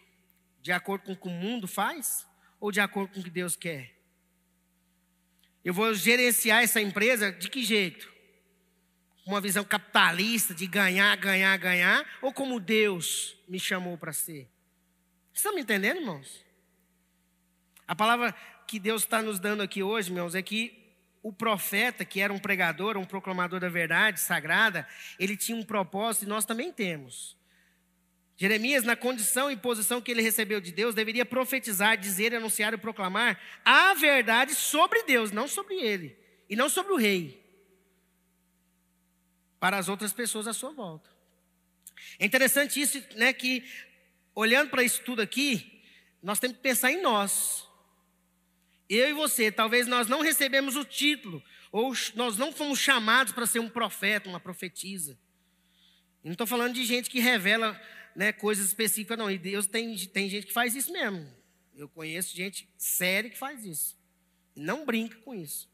De 0.61 0.73
acordo 0.73 1.05
com 1.05 1.12
o 1.12 1.16
que 1.16 1.29
o 1.29 1.31
mundo 1.31 1.68
faz? 1.68 2.27
Ou 2.59 2.73
de 2.73 2.81
acordo 2.81 3.14
com 3.14 3.21
o 3.21 3.23
que 3.23 3.31
Deus 3.31 3.55
quer? 3.55 3.94
Eu 5.64 5.73
vou 5.73 5.94
gerenciar 5.94 6.64
essa 6.64 6.81
empresa 6.81 7.31
de 7.31 7.49
que 7.49 7.62
jeito? 7.62 8.18
uma 9.29 9.42
visão 9.42 9.62
capitalista 9.62 10.55
de 10.55 10.66
ganhar, 10.66 11.14
ganhar, 11.18 11.55
ganhar, 11.59 12.07
ou 12.23 12.33
como 12.33 12.59
Deus 12.59 13.37
me 13.47 13.61
chamou 13.61 13.99
para 13.99 14.11
ser. 14.11 14.49
Vocês 15.27 15.37
estão 15.37 15.55
me 15.55 15.61
entendendo, 15.61 15.99
irmãos? 15.99 16.42
A 17.87 17.94
palavra 17.94 18.35
que 18.69 18.79
Deus 18.79 19.03
está 19.03 19.23
nos 19.23 19.41
dando 19.41 19.63
aqui 19.63 19.83
hoje, 19.83 20.11
irmãos, 20.11 20.35
é 20.35 20.43
que 20.43 20.79
o 21.23 21.33
profeta, 21.33 22.05
que 22.05 22.21
era 22.21 22.33
um 22.33 22.39
pregador, 22.39 22.97
um 22.99 23.05
proclamador 23.05 23.59
da 23.59 23.69
verdade 23.69 24.21
sagrada, 24.21 24.87
ele 25.19 25.37
tinha 25.37 25.57
um 25.57 25.65
propósito 25.65 26.27
e 26.27 26.29
nós 26.29 26.45
também 26.45 26.71
temos. 26.71 27.37
Jeremias, 28.37 28.85
na 28.85 28.95
condição 28.95 29.51
e 29.51 29.57
posição 29.57 30.01
que 30.01 30.11
ele 30.13 30.23
recebeu 30.23 30.61
de 30.61 30.71
Deus, 30.71 30.95
deveria 30.95 31.27
profetizar, 31.27 31.97
dizer, 31.97 32.35
anunciar 32.35 32.73
e 32.73 32.77
proclamar 32.79 33.41
a 33.65 33.95
verdade 33.95 34.55
sobre 34.55 35.03
Deus, 35.05 35.33
não 35.33 35.49
sobre 35.49 35.75
ele, 35.75 36.17
e 36.49 36.55
não 36.55 36.69
sobre 36.69 36.93
o 36.93 36.97
rei 36.97 37.43
para 39.59 39.77
as 39.77 39.89
outras 39.89 40.13
pessoas 40.13 40.47
à 40.47 40.53
sua 40.53 40.71
volta. 40.71 41.11
É 42.19 42.25
interessante 42.27 42.81
isso, 42.81 43.03
né, 43.17 43.33
que 43.33 43.65
olhando 44.35 44.71
para 44.71 44.85
isso 44.85 45.03
tudo 45.03 45.21
aqui, 45.21 45.83
nós 46.23 46.39
temos 46.39 46.57
que 46.57 46.63
pensar 46.63 46.93
em 46.93 47.03
nós. 47.03 47.68
Eu 48.88 49.11
e 49.11 49.12
você, 49.12 49.53
talvez 49.53 49.87
nós 49.87 50.09
não 50.09 50.22
recebemos 50.22 50.77
o 50.77 50.85
título, 50.85 51.42
ou 51.70 51.92
nós 52.14 52.37
não 52.38 52.53
fomos 52.53 52.79
chamados 52.79 53.33
para 53.33 53.46
ser 53.46 53.59
um 53.59 53.68
profeta, 53.68 54.29
uma 54.29 54.40
profetisa. 54.40 55.18
não 56.24 56.33
estou 56.33 56.46
falando 56.46 56.74
de 56.74 56.85
gente 56.85 57.11
que 57.11 57.20
revela 57.20 57.79
né, 58.16 58.33
coisas 58.33 58.66
específicas, 58.66 59.18
não. 59.18 59.31
E 59.31 59.38
Deus 59.38 59.66
tem, 59.66 59.94
tem 60.09 60.29
gente 60.29 60.46
que 60.46 60.53
faz 60.53 60.74
isso 60.74 60.92
mesmo. 60.92 61.29
Eu 61.77 61.88
conheço 61.88 62.35
gente 62.35 62.68
séria 62.77 63.31
que 63.31 63.38
faz 63.38 63.64
isso. 63.64 63.96
Não 64.57 64.85
brinca 64.85 65.16
com 65.18 65.35
isso. 65.35 65.68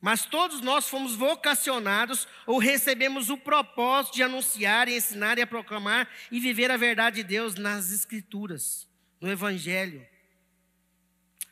Mas 0.00 0.24
todos 0.24 0.60
nós 0.60 0.88
fomos 0.88 1.14
vocacionados 1.16 2.28
ou 2.46 2.58
recebemos 2.58 3.30
o 3.30 3.36
propósito 3.36 4.14
de 4.14 4.22
anunciar, 4.22 4.88
ensinar 4.88 5.38
e 5.38 5.44
proclamar 5.44 6.08
e 6.30 6.38
viver 6.38 6.70
a 6.70 6.76
verdade 6.76 7.16
de 7.16 7.24
Deus 7.24 7.56
nas 7.56 7.90
Escrituras, 7.92 8.88
no 9.20 9.28
Evangelho. 9.28 10.06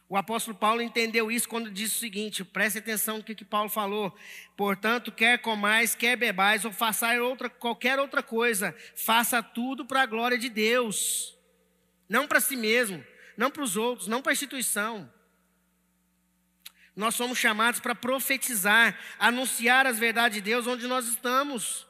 O 0.08 0.16
apóstolo 0.16 0.56
Paulo 0.56 0.80
entendeu 0.80 1.30
isso 1.32 1.48
quando 1.48 1.70
disse 1.70 1.96
o 1.96 1.98
seguinte: 1.98 2.44
preste 2.44 2.78
atenção 2.78 3.18
no 3.18 3.24
que, 3.24 3.34
que 3.34 3.44
Paulo 3.44 3.68
falou. 3.68 4.16
Portanto, 4.56 5.10
quer 5.10 5.38
comais, 5.38 5.94
quer 5.94 6.16
bebais, 6.16 6.64
ou 6.64 6.70
façais 6.70 7.20
outra, 7.20 7.50
qualquer 7.50 7.98
outra 7.98 8.22
coisa, 8.22 8.74
faça 8.94 9.42
tudo 9.42 9.84
para 9.84 10.02
a 10.02 10.06
glória 10.06 10.38
de 10.38 10.48
Deus, 10.48 11.36
não 12.08 12.28
para 12.28 12.40
si 12.40 12.56
mesmo, 12.56 13.04
não 13.36 13.50
para 13.50 13.64
os 13.64 13.76
outros, 13.76 14.06
não 14.06 14.22
para 14.22 14.30
a 14.30 14.34
instituição. 14.34 15.12
Nós 16.94 17.14
somos 17.14 17.36
chamados 17.36 17.80
para 17.80 17.94
profetizar, 17.94 18.98
anunciar 19.18 19.86
as 19.86 19.98
verdades 19.98 20.36
de 20.36 20.40
Deus 20.40 20.66
onde 20.66 20.86
nós 20.86 21.06
estamos, 21.06 21.86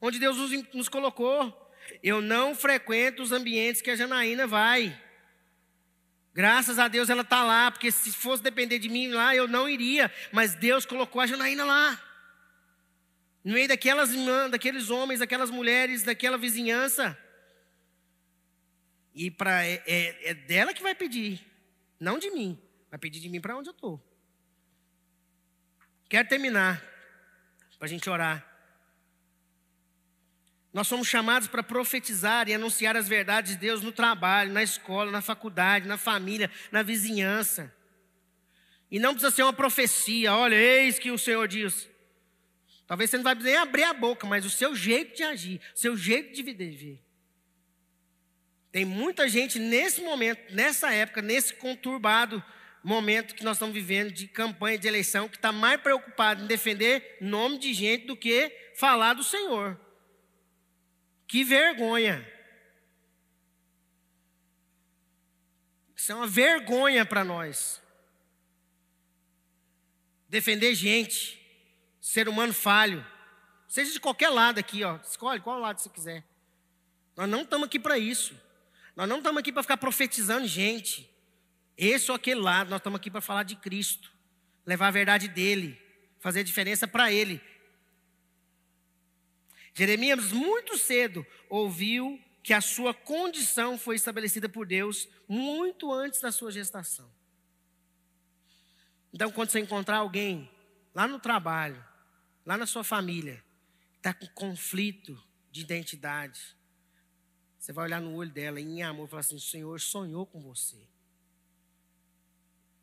onde 0.00 0.18
Deus 0.18 0.36
nos, 0.36 0.52
nos 0.74 0.88
colocou. 0.88 1.72
Eu 2.02 2.20
não 2.20 2.54
frequento 2.54 3.22
os 3.22 3.32
ambientes 3.32 3.80
que 3.80 3.90
a 3.90 3.96
Janaína 3.96 4.46
vai. 4.46 5.05
Graças 6.36 6.78
a 6.78 6.86
Deus 6.86 7.08
ela 7.08 7.22
está 7.22 7.42
lá, 7.42 7.70
porque 7.70 7.90
se 7.90 8.12
fosse 8.12 8.42
depender 8.42 8.78
de 8.78 8.90
mim 8.90 9.08
lá, 9.08 9.34
eu 9.34 9.48
não 9.48 9.66
iria. 9.66 10.12
Mas 10.30 10.54
Deus 10.54 10.84
colocou 10.84 11.22
a 11.22 11.26
Janaína 11.26 11.64
lá. 11.64 11.98
No 13.42 13.54
meio 13.54 13.66
daquelas 13.66 14.10
daqueles 14.50 14.90
homens, 14.90 15.20
daquelas 15.20 15.50
mulheres, 15.50 16.02
daquela 16.02 16.36
vizinhança. 16.36 17.18
E 19.14 19.30
pra, 19.30 19.64
é, 19.64 19.82
é, 19.86 20.30
é 20.30 20.34
dela 20.34 20.74
que 20.74 20.82
vai 20.82 20.94
pedir, 20.94 21.40
não 21.98 22.18
de 22.18 22.30
mim. 22.30 22.60
Vai 22.90 22.98
pedir 22.98 23.18
de 23.18 23.30
mim 23.30 23.40
para 23.40 23.56
onde 23.56 23.70
eu 23.70 23.72
estou. 23.72 23.98
Quero 26.10 26.28
terminar, 26.28 26.84
para 27.78 27.86
a 27.86 27.88
gente 27.88 28.10
orar. 28.10 28.46
Nós 30.76 30.88
somos 30.88 31.08
chamados 31.08 31.48
para 31.48 31.62
profetizar 31.62 32.50
e 32.50 32.52
anunciar 32.52 32.98
as 32.98 33.08
verdades 33.08 33.52
de 33.52 33.56
Deus 33.56 33.80
no 33.80 33.90
trabalho, 33.90 34.52
na 34.52 34.62
escola, 34.62 35.10
na 35.10 35.22
faculdade, 35.22 35.88
na 35.88 35.96
família, 35.96 36.50
na 36.70 36.82
vizinhança. 36.82 37.74
E 38.90 38.98
não 38.98 39.14
precisa 39.14 39.34
ser 39.34 39.42
uma 39.42 39.54
profecia, 39.54 40.34
olha, 40.34 40.54
eis 40.54 40.98
que 40.98 41.10
o 41.10 41.16
Senhor 41.16 41.48
diz. 41.48 41.88
Talvez 42.86 43.08
você 43.08 43.16
não 43.16 43.24
vai 43.24 43.34
nem 43.36 43.56
abrir 43.56 43.84
a 43.84 43.94
boca, 43.94 44.26
mas 44.26 44.44
o 44.44 44.50
seu 44.50 44.76
jeito 44.76 45.16
de 45.16 45.22
agir, 45.22 45.62
o 45.74 45.78
seu 45.78 45.96
jeito 45.96 46.34
de 46.34 46.42
viver. 46.42 47.02
Tem 48.70 48.84
muita 48.84 49.26
gente 49.30 49.58
nesse 49.58 50.02
momento, 50.02 50.54
nessa 50.54 50.92
época, 50.92 51.22
nesse 51.22 51.54
conturbado 51.54 52.44
momento 52.84 53.34
que 53.34 53.44
nós 53.44 53.56
estamos 53.56 53.72
vivendo 53.72 54.12
de 54.12 54.28
campanha 54.28 54.76
de 54.76 54.86
eleição, 54.86 55.26
que 55.26 55.36
está 55.36 55.52
mais 55.52 55.80
preocupado 55.80 56.44
em 56.44 56.46
defender 56.46 57.16
nome 57.18 57.56
de 57.56 57.72
gente 57.72 58.04
do 58.04 58.14
que 58.14 58.52
falar 58.74 59.14
do 59.14 59.24
Senhor. 59.24 59.85
Que 61.26 61.42
vergonha. 61.44 62.26
Isso 65.94 66.12
é 66.12 66.14
uma 66.14 66.26
vergonha 66.26 67.04
para 67.04 67.24
nós. 67.24 67.82
Defender 70.28 70.74
gente, 70.74 71.40
ser 72.00 72.28
humano 72.28 72.52
falho, 72.52 73.04
seja 73.66 73.92
de 73.92 74.00
qualquer 74.00 74.28
lado 74.28 74.58
aqui, 74.58 74.84
ó, 74.84 74.96
escolhe 74.96 75.40
qual 75.40 75.58
lado 75.58 75.78
você 75.78 75.88
quiser. 75.88 76.24
Nós 77.16 77.28
não 77.28 77.42
estamos 77.42 77.66
aqui 77.66 77.78
para 77.78 77.98
isso. 77.98 78.38
Nós 78.94 79.08
não 79.08 79.18
estamos 79.18 79.40
aqui 79.40 79.52
para 79.52 79.62
ficar 79.62 79.76
profetizando 79.76 80.46
gente. 80.46 81.10
Esse 81.76 82.10
ou 82.10 82.16
aquele 82.16 82.40
lado, 82.40 82.70
nós 82.70 82.78
estamos 82.78 82.98
aqui 82.98 83.10
para 83.10 83.20
falar 83.20 83.42
de 83.42 83.56
Cristo, 83.56 84.10
levar 84.64 84.88
a 84.88 84.90
verdade 84.90 85.28
dele, 85.28 85.80
fazer 86.18 86.40
a 86.40 86.44
diferença 86.44 86.86
para 86.86 87.12
ele. 87.12 87.40
Jeremias, 89.76 90.32
muito 90.32 90.78
cedo, 90.78 91.26
ouviu 91.50 92.18
que 92.42 92.54
a 92.54 92.62
sua 92.62 92.94
condição 92.94 93.76
foi 93.76 93.96
estabelecida 93.96 94.48
por 94.48 94.66
Deus 94.66 95.06
muito 95.28 95.92
antes 95.92 96.18
da 96.18 96.32
sua 96.32 96.50
gestação. 96.50 97.10
Então, 99.12 99.30
quando 99.30 99.50
você 99.50 99.60
encontrar 99.60 99.98
alguém 99.98 100.50
lá 100.94 101.06
no 101.06 101.20
trabalho, 101.20 101.84
lá 102.46 102.56
na 102.56 102.64
sua 102.64 102.82
família, 102.82 103.44
está 103.98 104.14
com 104.14 104.26
conflito 104.28 105.22
de 105.52 105.60
identidade, 105.60 106.56
você 107.58 107.70
vai 107.70 107.84
olhar 107.84 108.00
no 108.00 108.14
olho 108.14 108.30
dela 108.30 108.58
em 108.58 108.82
amor 108.82 109.06
e 109.06 109.10
falar 109.10 109.20
assim: 109.20 109.36
o 109.36 109.40
Senhor 109.40 109.78
sonhou 109.78 110.24
com 110.24 110.40
você. 110.40 110.88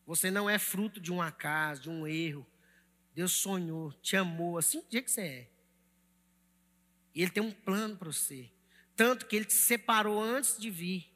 Você 0.06 0.30
não 0.30 0.48
é 0.48 0.60
fruto 0.60 1.00
de 1.00 1.12
um 1.12 1.24
acaso, 1.24 1.82
de 1.82 1.90
um 1.90 2.06
erro. 2.06 2.46
Deus 3.16 3.32
sonhou, 3.32 3.92
te 3.94 4.16
amou, 4.16 4.60
assim 4.60 4.82
do 4.82 4.92
jeito 4.92 5.06
que 5.06 5.12
você 5.12 5.22
é. 5.22 5.53
E 7.14 7.22
Ele 7.22 7.32
tem 7.32 7.44
um 7.44 7.52
plano 7.52 7.96
para 7.96 8.12
você. 8.12 8.50
Tanto 8.96 9.26
que 9.26 9.36
Ele 9.36 9.46
te 9.46 9.54
separou 9.54 10.22
antes 10.22 10.58
de 10.58 10.70
vir. 10.70 11.12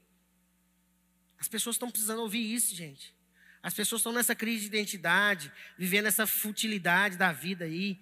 As 1.40 1.48
pessoas 1.48 1.76
estão 1.76 1.90
precisando 1.90 2.22
ouvir 2.22 2.54
isso, 2.54 2.76
gente. 2.76 3.16
As 3.62 3.74
pessoas 3.74 4.00
estão 4.00 4.14
nessa 4.14 4.36
crise 4.36 4.62
de 4.62 4.68
identidade, 4.68 5.52
vivendo 5.78 6.06
essa 6.06 6.26
futilidade 6.26 7.18
da 7.18 7.32
vida 7.32 7.66
aí. 7.66 8.00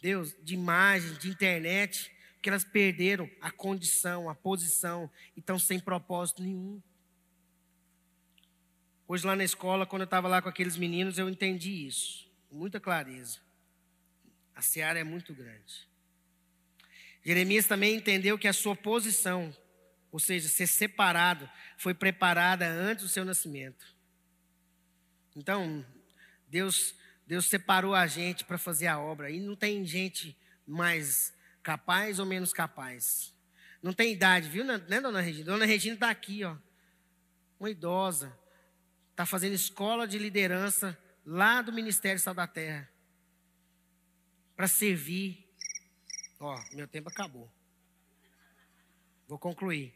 Deus, 0.00 0.34
de 0.42 0.54
imagem, 0.54 1.12
de 1.14 1.28
internet, 1.28 2.10
porque 2.34 2.48
elas 2.48 2.64
perderam 2.64 3.30
a 3.40 3.50
condição, 3.50 4.30
a 4.30 4.34
posição 4.34 5.10
e 5.36 5.40
estão 5.40 5.58
sem 5.58 5.78
propósito 5.78 6.42
nenhum. 6.42 6.80
Hoje 9.06 9.26
lá 9.26 9.36
na 9.36 9.44
escola, 9.44 9.84
quando 9.84 10.02
eu 10.02 10.06
estava 10.06 10.26
lá 10.28 10.40
com 10.40 10.48
aqueles 10.48 10.76
meninos, 10.76 11.18
eu 11.18 11.28
entendi 11.28 11.86
isso, 11.86 12.30
com 12.48 12.56
muita 12.56 12.80
clareza. 12.80 13.40
A 14.54 14.62
seara 14.62 14.98
é 14.98 15.04
muito 15.04 15.34
grande. 15.34 15.89
Jeremias 17.22 17.66
também 17.66 17.96
entendeu 17.96 18.38
que 18.38 18.48
a 18.48 18.52
sua 18.52 18.74
posição, 18.74 19.54
ou 20.10 20.18
seja, 20.18 20.48
ser 20.48 20.66
separado, 20.66 21.48
foi 21.76 21.92
preparada 21.92 22.66
antes 22.66 23.04
do 23.04 23.10
seu 23.10 23.24
nascimento. 23.24 23.94
Então, 25.36 25.84
Deus, 26.48 26.94
Deus 27.26 27.46
separou 27.46 27.94
a 27.94 28.06
gente 28.06 28.44
para 28.44 28.58
fazer 28.58 28.86
a 28.86 28.98
obra. 28.98 29.30
E 29.30 29.38
não 29.38 29.54
tem 29.54 29.84
gente 29.84 30.36
mais 30.66 31.32
capaz 31.62 32.18
ou 32.18 32.26
menos 32.26 32.52
capaz. 32.52 33.34
Não 33.82 33.92
tem 33.92 34.12
idade, 34.12 34.48
viu, 34.48 34.64
né, 34.64 34.78
dona 34.78 35.20
Regina? 35.20 35.44
Dona 35.44 35.64
Regina 35.64 35.94
está 35.94 36.10
aqui, 36.10 36.44
ó. 36.44 36.56
Uma 37.58 37.70
idosa. 37.70 38.36
Está 39.10 39.24
fazendo 39.24 39.54
escola 39.54 40.06
de 40.08 40.18
liderança 40.18 40.98
lá 41.24 41.62
do 41.62 41.72
Ministério 41.72 42.20
Sal 42.20 42.34
da 42.34 42.46
Terra. 42.46 42.88
Para 44.56 44.66
servir. 44.66 45.49
Ó, 46.40 46.58
meu 46.72 46.88
tempo 46.88 47.10
acabou. 47.10 47.52
Vou 49.28 49.38
concluir. 49.38 49.94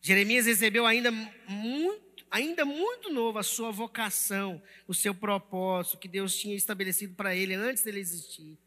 Jeremias 0.00 0.46
recebeu 0.46 0.86
ainda 0.86 1.10
muito, 1.10 2.26
ainda 2.30 2.64
muito 2.64 3.10
novo 3.10 3.38
a 3.38 3.42
sua 3.42 3.70
vocação, 3.70 4.62
o 4.88 4.94
seu 4.94 5.14
propósito 5.14 5.98
que 5.98 6.08
Deus 6.08 6.36
tinha 6.36 6.56
estabelecido 6.56 7.14
para 7.14 7.34
ele 7.34 7.54
antes 7.54 7.84
dele 7.84 8.00
existir, 8.00 8.58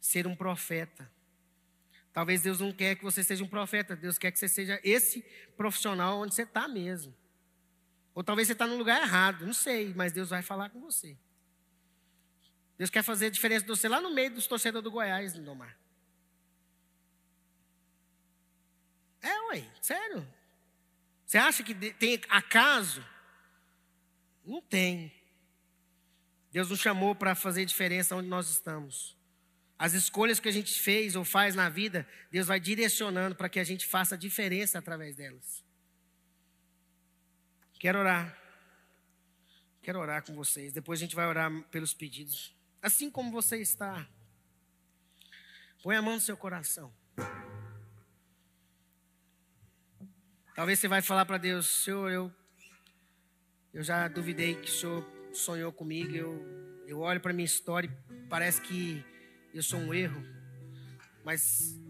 ser 0.00 0.26
um 0.26 0.36
profeta. 0.36 1.10
Talvez 2.12 2.42
Deus 2.42 2.60
não 2.60 2.72
quer 2.72 2.96
que 2.96 3.02
você 3.02 3.24
seja 3.24 3.42
um 3.42 3.48
profeta, 3.48 3.96
Deus 3.96 4.18
quer 4.18 4.30
que 4.30 4.38
você 4.38 4.48
seja 4.48 4.78
esse 4.84 5.22
profissional 5.56 6.20
onde 6.20 6.34
você 6.34 6.42
está 6.42 6.68
mesmo. 6.68 7.14
Ou 8.14 8.22
talvez 8.22 8.46
você 8.46 8.52
está 8.52 8.66
no 8.66 8.76
lugar 8.76 9.02
errado, 9.02 9.44
não 9.44 9.54
sei, 9.54 9.92
mas 9.94 10.12
Deus 10.12 10.28
vai 10.28 10.42
falar 10.42 10.70
com 10.70 10.80
você. 10.80 11.16
Deus 12.76 12.90
quer 12.90 13.02
fazer 13.02 13.26
a 13.26 13.30
diferença 13.30 13.62
de 13.64 13.68
você 13.68 13.88
lá 13.88 14.00
no 14.00 14.12
meio 14.12 14.32
dos 14.32 14.46
torcedores 14.46 14.84
do 14.84 14.90
Goiás, 14.90 15.34
Lindomar. 15.34 15.76
É, 19.22 19.40
ué, 19.48 19.64
sério. 19.80 20.26
Você 21.24 21.38
acha 21.38 21.62
que 21.62 21.74
tem 21.74 22.20
acaso? 22.28 23.04
Não 24.44 24.60
tem. 24.60 25.12
Deus 26.52 26.68
nos 26.68 26.80
chamou 26.80 27.14
para 27.14 27.34
fazer 27.34 27.64
diferença 27.64 28.14
onde 28.14 28.28
nós 28.28 28.48
estamos. 28.48 29.16
As 29.78 29.92
escolhas 29.92 30.38
que 30.38 30.48
a 30.48 30.52
gente 30.52 30.80
fez 30.80 31.16
ou 31.16 31.24
faz 31.24 31.54
na 31.54 31.68
vida, 31.68 32.06
Deus 32.30 32.46
vai 32.46 32.60
direcionando 32.60 33.34
para 33.34 33.48
que 33.48 33.58
a 33.58 33.64
gente 33.64 33.86
faça 33.86 34.16
diferença 34.16 34.78
através 34.78 35.16
delas. 35.16 35.64
Quero 37.78 37.98
orar. 37.98 38.38
Quero 39.82 39.98
orar 39.98 40.22
com 40.24 40.34
vocês. 40.34 40.72
Depois 40.72 41.00
a 41.00 41.02
gente 41.02 41.16
vai 41.16 41.26
orar 41.26 41.50
pelos 41.70 41.92
pedidos. 41.92 42.53
Assim 42.84 43.10
como 43.10 43.30
você 43.30 43.56
está. 43.56 44.06
Põe 45.82 45.96
a 45.96 46.02
mão 46.02 46.16
no 46.16 46.20
seu 46.20 46.36
coração. 46.36 46.92
Talvez 50.54 50.78
você 50.78 50.86
vai 50.86 51.00
falar 51.00 51.24
para 51.24 51.38
Deus, 51.38 51.66
Senhor, 51.66 52.10
eu, 52.10 52.30
eu 53.72 53.82
já 53.82 54.06
duvidei 54.06 54.56
que 54.56 54.68
o 54.68 54.70
Senhor 54.70 55.02
sonhou 55.32 55.72
comigo. 55.72 56.14
Eu, 56.14 56.84
eu 56.86 57.00
olho 57.00 57.22
para 57.22 57.32
minha 57.32 57.46
história 57.46 57.88
e 57.88 58.28
parece 58.28 58.60
que 58.60 59.02
eu 59.54 59.62
sou 59.62 59.80
um 59.80 59.94
erro, 59.94 60.22
mas 61.24 61.80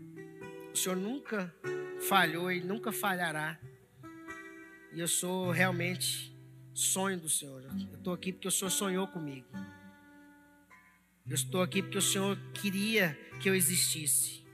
o 0.72 0.76
Senhor 0.76 0.94
nunca 0.94 1.52
falhou 2.08 2.52
e 2.52 2.62
nunca 2.62 2.92
falhará. 2.92 3.58
E 4.92 5.00
eu 5.00 5.08
sou 5.08 5.50
realmente 5.50 6.32
sonho 6.72 7.18
do 7.18 7.28
Senhor. 7.28 7.64
Eu 7.64 7.98
estou 7.98 8.14
aqui 8.14 8.32
porque 8.32 8.46
o 8.46 8.52
Senhor 8.52 8.70
sonhou 8.70 9.08
comigo. 9.08 9.48
Eu 11.26 11.34
estou 11.34 11.62
aqui 11.62 11.82
porque 11.82 11.96
o 11.96 12.02
Senhor 12.02 12.38
queria 12.52 13.18
que 13.40 13.48
eu 13.48 13.54
existisse. 13.54 14.44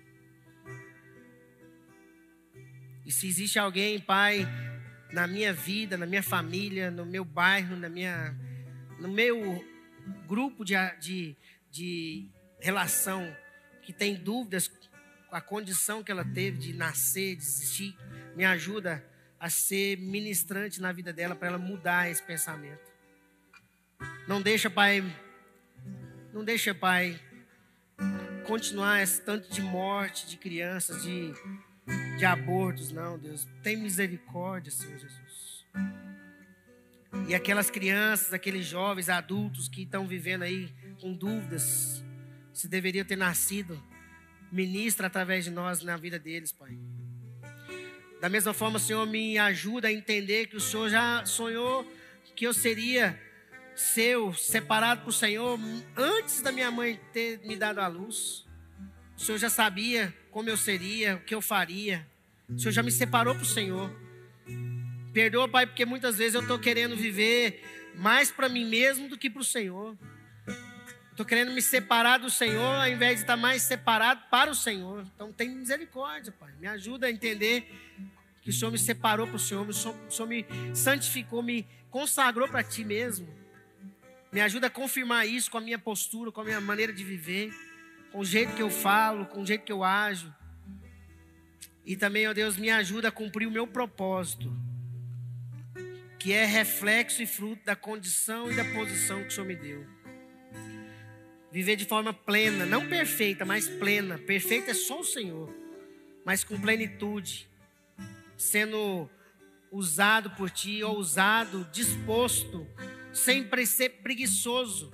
E 3.05 3.11
se 3.11 3.27
existe 3.27 3.59
alguém, 3.59 3.99
Pai, 3.99 4.47
na 5.13 5.27
minha 5.27 5.53
vida, 5.53 5.97
na 5.97 6.07
minha 6.07 6.23
família, 6.23 6.89
no 6.89 7.05
meu 7.05 7.25
bairro, 7.25 7.75
na 7.75 7.89
minha, 7.89 8.39
no 9.01 9.09
meu 9.09 9.65
grupo 10.29 10.65
de, 10.65 10.75
de, 11.01 11.37
de 11.73 12.29
relação 12.61 13.37
que 13.83 13.93
tem 13.93 14.15
dúvidas 14.15 14.69
com 15.29 15.35
a 15.35 15.41
condição 15.41 16.05
que 16.05 16.13
ela 16.13 16.25
teve 16.25 16.57
de 16.59 16.73
nascer, 16.73 17.35
de 17.35 17.43
existir, 17.43 17.97
me 18.37 18.45
ajuda 18.45 19.05
a 19.41 19.51
ser 19.51 19.99
ministrante 19.99 20.81
na 20.81 20.93
vida 20.93 21.13
dela 21.13 21.35
para 21.35 21.49
ela 21.49 21.59
mudar 21.59 22.09
esse 22.09 22.23
pensamento. 22.23 22.89
Não 24.29 24.41
deixa, 24.41 24.71
Pai, 24.71 25.03
não 26.33 26.45
deixa, 26.45 26.75
Pai, 26.75 27.19
continuar 28.47 29.03
esse 29.03 29.21
tanto 29.23 29.51
de 29.53 29.63
morte 29.63 30.27
de 30.29 30.37
crianças, 30.37 31.03
de, 31.03 31.33
de 32.19 32.25
abortos, 32.25 32.93
não, 32.93 33.19
Deus. 33.19 33.47
Tem 33.63 33.77
misericórdia, 33.77 34.71
Senhor 34.71 34.99
Jesus. 34.99 35.67
E 37.29 37.35
aquelas 37.35 37.71
crianças, 37.71 38.33
aqueles 38.33 38.67
jovens, 38.67 39.09
adultos 39.09 39.69
que 39.69 39.83
estão 39.83 40.07
vivendo 40.07 40.43
aí 40.43 40.73
com 41.01 41.13
dúvidas, 41.13 42.05
se 42.53 42.69
deveria 42.69 43.05
ter 43.05 43.17
nascido, 43.17 43.83
ministra 44.51 45.07
através 45.07 45.45
de 45.45 45.51
nós 45.51 45.83
na 45.83 45.97
vida 45.97 46.19
deles, 46.19 46.53
Pai. 46.53 46.79
Da 48.21 48.29
mesma 48.29 48.53
forma, 48.53 48.79
Senhor, 48.79 49.07
me 49.07 49.39
ajuda 49.39 49.89
a 49.89 49.93
entender 49.93 50.47
que 50.47 50.57
o 50.57 50.61
Senhor 50.61 50.91
já 50.91 51.25
sonhou 51.25 51.91
que 52.37 52.47
eu 52.47 52.53
seria 52.53 53.19
seu, 53.81 54.33
separado 54.35 55.01
para 55.01 55.11
o 55.11 55.13
Senhor, 55.13 55.59
antes 55.97 56.43
da 56.43 56.53
minha 56.53 56.71
mãe 56.71 57.01
ter 57.13 57.41
me 57.45 57.57
dado 57.57 57.81
a 57.81 57.89
luz. 57.89 58.47
O 59.17 59.21
Senhor 59.21 59.39
já 59.39 59.49
sabia 59.49 60.15
como 60.31 60.49
eu 60.49 60.57
seria, 60.57 61.17
o 61.17 61.21
que 61.21 61.35
eu 61.35 61.41
faria. 61.41 62.07
O 62.49 62.59
Senhor 62.59 62.73
já 62.73 62.83
me 62.83 62.91
separou 62.93 63.35
para 63.35 63.43
o 63.43 63.47
Senhor. 63.47 63.91
Perdoa, 65.13 65.49
Pai, 65.49 65.67
porque 65.67 65.85
muitas 65.85 66.19
vezes 66.19 66.35
eu 66.35 66.43
estou 66.43 66.59
querendo 66.59 66.95
viver 66.95 67.65
mais 67.97 68.31
para 68.31 68.49
mim 68.49 68.65
mesmo 68.65 69.09
do 69.09 69.17
que 69.17 69.31
para 69.31 69.41
o 69.41 69.45
Senhor. 69.45 69.97
Estou 71.11 71.25
querendo 71.25 71.53
me 71.53 71.63
separar 71.63 72.19
do 72.19 72.31
Senhor 72.31 72.77
ao 72.77 72.89
invés 72.89 73.17
de 73.17 73.21
estar 73.23 73.37
mais 73.37 73.63
separado 73.63 74.23
para 74.31 74.51
o 74.51 74.55
Senhor. 74.55 75.05
Então 75.15 75.33
tem 75.33 75.49
misericórdia, 75.49 76.33
Pai. 76.39 76.53
Me 76.61 76.67
ajuda 76.67 77.07
a 77.07 77.11
entender 77.11 77.67
que 78.43 78.51
o 78.51 78.53
Senhor 78.53 78.71
me 78.71 78.79
separou 78.79 79.27
para 79.27 79.37
o 79.37 79.39
Senhor, 79.39 79.67
o 79.69 79.73
Senhor 79.73 80.27
me 80.29 80.47
santificou, 80.75 81.43
me 81.43 81.67
consagrou 81.91 82.47
para 82.47 82.63
Ti 82.63 82.85
mesmo. 82.85 83.40
Me 84.33 84.41
ajuda 84.41 84.69
a 84.69 84.71
confirmar 84.71 85.27
isso 85.27 85.51
com 85.51 85.59
a 85.59 85.61
minha 85.61 85.79
postura, 85.79 86.31
com 86.31 86.41
a 86.41 86.45
minha 86.45 86.61
maneira 86.61 86.93
de 86.93 87.03
viver, 87.03 87.53
com 88.13 88.21
o 88.21 88.25
jeito 88.25 88.55
que 88.55 88.63
eu 88.63 88.71
falo, 88.71 89.27
com 89.27 89.43
o 89.43 89.47
jeito 89.47 89.65
que 89.65 89.73
eu 89.73 89.83
ajo. 89.83 90.33
E 91.85 91.97
também, 91.97 92.29
ó 92.29 92.33
Deus, 92.33 92.57
me 92.57 92.71
ajuda 92.71 93.09
a 93.09 93.13
cumprir 93.13 93.47
o 93.47 93.51
meu 93.51 93.67
propósito, 93.67 94.55
que 96.19 96.33
é 96.33 96.45
reflexo 96.45 97.23
e 97.23 97.27
fruto 97.27 97.65
da 97.65 97.75
condição 97.75 98.51
e 98.51 98.55
da 98.55 98.65
posição 98.67 99.23
que 99.23 99.29
o 99.29 99.31
Senhor 99.33 99.47
me 99.47 99.57
deu. 99.57 99.85
Viver 101.51 101.75
de 101.75 101.85
forma 101.85 102.13
plena, 102.13 102.65
não 102.65 102.89
perfeita, 102.89 103.45
mas 103.45 103.69
plena. 103.69 104.19
Perfeita 104.19 104.71
é 104.71 104.75
só 104.75 105.01
o 105.01 105.05
Senhor, 105.05 105.53
mas 106.25 106.45
com 106.45 106.61
plenitude, 106.61 107.51
sendo 108.37 109.11
usado 109.73 110.31
por 110.31 110.49
Ti, 110.51 110.85
ousado, 110.85 111.69
disposto, 111.73 112.69
sem 113.13 113.49
ser 113.67 113.91
preguiçoso, 114.03 114.93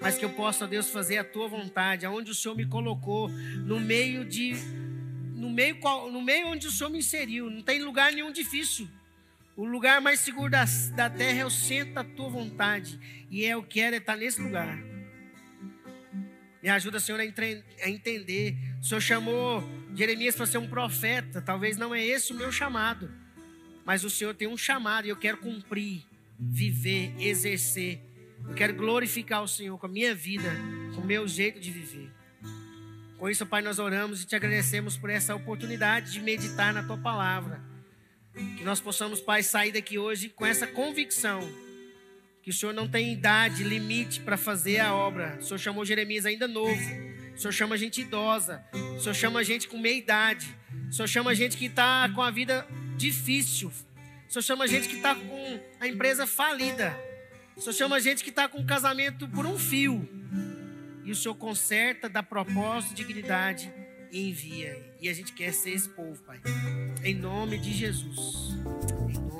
mas 0.00 0.18
que 0.18 0.24
eu 0.24 0.30
possa, 0.30 0.66
Deus, 0.66 0.90
fazer 0.90 1.18
a 1.18 1.24
Tua 1.24 1.48
vontade, 1.48 2.04
aonde 2.04 2.30
o 2.30 2.34
Senhor 2.34 2.54
me 2.54 2.66
colocou, 2.66 3.28
no 3.28 3.80
meio 3.80 4.24
de, 4.24 4.54
no 5.34 5.50
meio, 5.50 5.78
no 6.10 6.22
meio 6.22 6.48
onde 6.48 6.66
o 6.66 6.70
Senhor 6.70 6.90
me 6.90 6.98
inseriu. 6.98 7.48
Não 7.48 7.62
tem 7.62 7.82
lugar 7.82 8.12
nenhum 8.12 8.32
difícil. 8.32 8.88
O 9.56 9.64
lugar 9.64 10.00
mais 10.00 10.20
seguro 10.20 10.50
da, 10.50 10.64
da 10.94 11.08
terra 11.08 11.40
é 11.40 11.46
o 11.46 11.50
centro 11.50 11.94
da 11.94 12.04
Tua 12.04 12.28
vontade, 12.28 12.98
e 13.30 13.44
é 13.44 13.56
o 13.56 13.62
que 13.62 13.80
era 13.80 13.96
estar 13.96 14.16
nesse 14.16 14.40
lugar. 14.40 14.78
Me 16.64 16.70
ajuda, 16.70 16.98
Senhor, 16.98 17.20
a, 17.20 17.84
a 17.84 17.90
entender. 17.90 18.56
O 18.80 18.84
Senhor 18.86 19.00
chamou 19.02 19.62
Jeremias 19.94 20.34
para 20.34 20.46
ser 20.46 20.56
um 20.56 20.66
profeta. 20.66 21.42
Talvez 21.42 21.76
não 21.76 21.94
é 21.94 22.02
esse 22.02 22.32
o 22.32 22.34
meu 22.34 22.50
chamado. 22.50 23.10
Mas 23.84 24.02
o 24.02 24.08
Senhor 24.08 24.34
tem 24.34 24.48
um 24.48 24.56
chamado 24.56 25.06
e 25.06 25.10
eu 25.10 25.16
quero 25.16 25.36
cumprir, 25.36 26.06
viver, 26.38 27.14
exercer. 27.18 28.00
Eu 28.48 28.54
quero 28.54 28.74
glorificar 28.74 29.42
o 29.42 29.48
Senhor 29.48 29.78
com 29.78 29.86
a 29.86 29.88
minha 29.88 30.14
vida, 30.14 30.50
com 30.94 31.00
o 31.00 31.06
meu 31.06 31.26
jeito 31.26 31.58
de 31.60 31.70
viver. 31.70 32.10
Com 33.18 33.30
isso, 33.30 33.46
Pai, 33.46 33.62
nós 33.62 33.78
oramos 33.78 34.22
e 34.22 34.26
te 34.26 34.36
agradecemos 34.36 34.96
por 34.96 35.08
essa 35.08 35.34
oportunidade 35.34 36.12
de 36.12 36.20
meditar 36.20 36.74
na 36.74 36.82
tua 36.82 36.98
palavra. 36.98 37.62
Que 38.34 38.64
nós 38.64 38.80
possamos, 38.80 39.20
Pai, 39.20 39.42
sair 39.42 39.72
daqui 39.72 39.96
hoje 39.98 40.28
com 40.28 40.44
essa 40.44 40.66
convicção 40.66 41.40
que 42.42 42.50
o 42.50 42.52
Senhor 42.52 42.74
não 42.74 42.86
tem 42.86 43.10
idade, 43.10 43.64
limite 43.64 44.20
para 44.20 44.36
fazer 44.36 44.78
a 44.78 44.94
obra. 44.94 45.38
O 45.40 45.42
Senhor 45.42 45.58
chamou 45.58 45.82
Jeremias 45.82 46.26
ainda 46.26 46.46
novo. 46.46 46.78
O 47.34 47.38
Senhor 47.38 47.52
chama 47.52 47.78
gente 47.78 48.02
idosa. 48.02 48.62
O 48.96 49.00
Senhor 49.00 49.14
chama 49.14 49.42
gente 49.42 49.66
com 49.66 49.78
meia 49.78 49.96
idade. 49.96 50.54
O 50.90 50.92
Senhor 50.92 51.08
chama 51.08 51.34
gente 51.34 51.56
que 51.56 51.64
está 51.64 52.06
com 52.14 52.20
a 52.20 52.30
vida 52.30 52.66
difícil. 52.98 53.72
Senhor 54.34 54.42
chama 54.42 54.66
gente 54.66 54.88
que 54.88 54.96
está 54.96 55.14
com 55.14 55.60
a 55.78 55.86
empresa 55.86 56.26
falida. 56.26 56.98
Senhor 57.56 57.72
chama 57.72 58.00
gente 58.00 58.24
que 58.24 58.30
está 58.30 58.48
com 58.48 58.58
o 58.58 58.66
casamento 58.66 59.28
por 59.28 59.46
um 59.46 59.56
fio. 59.56 60.08
e 61.04 61.12
o 61.12 61.14
Senhor 61.14 61.36
conserta, 61.36 62.08
dá 62.08 62.20
propósito, 62.20 62.94
dignidade 62.94 63.72
e 64.10 64.30
envia. 64.30 64.82
E 65.00 65.08
a 65.08 65.12
gente 65.12 65.32
quer 65.32 65.52
ser 65.52 65.70
esse 65.70 65.88
povo, 65.88 66.20
Pai. 66.24 66.40
Em 67.04 67.14
nome 67.14 67.58
de 67.58 67.72
Jesus. 67.72 68.54
Em 69.08 69.12
nome. 69.12 69.33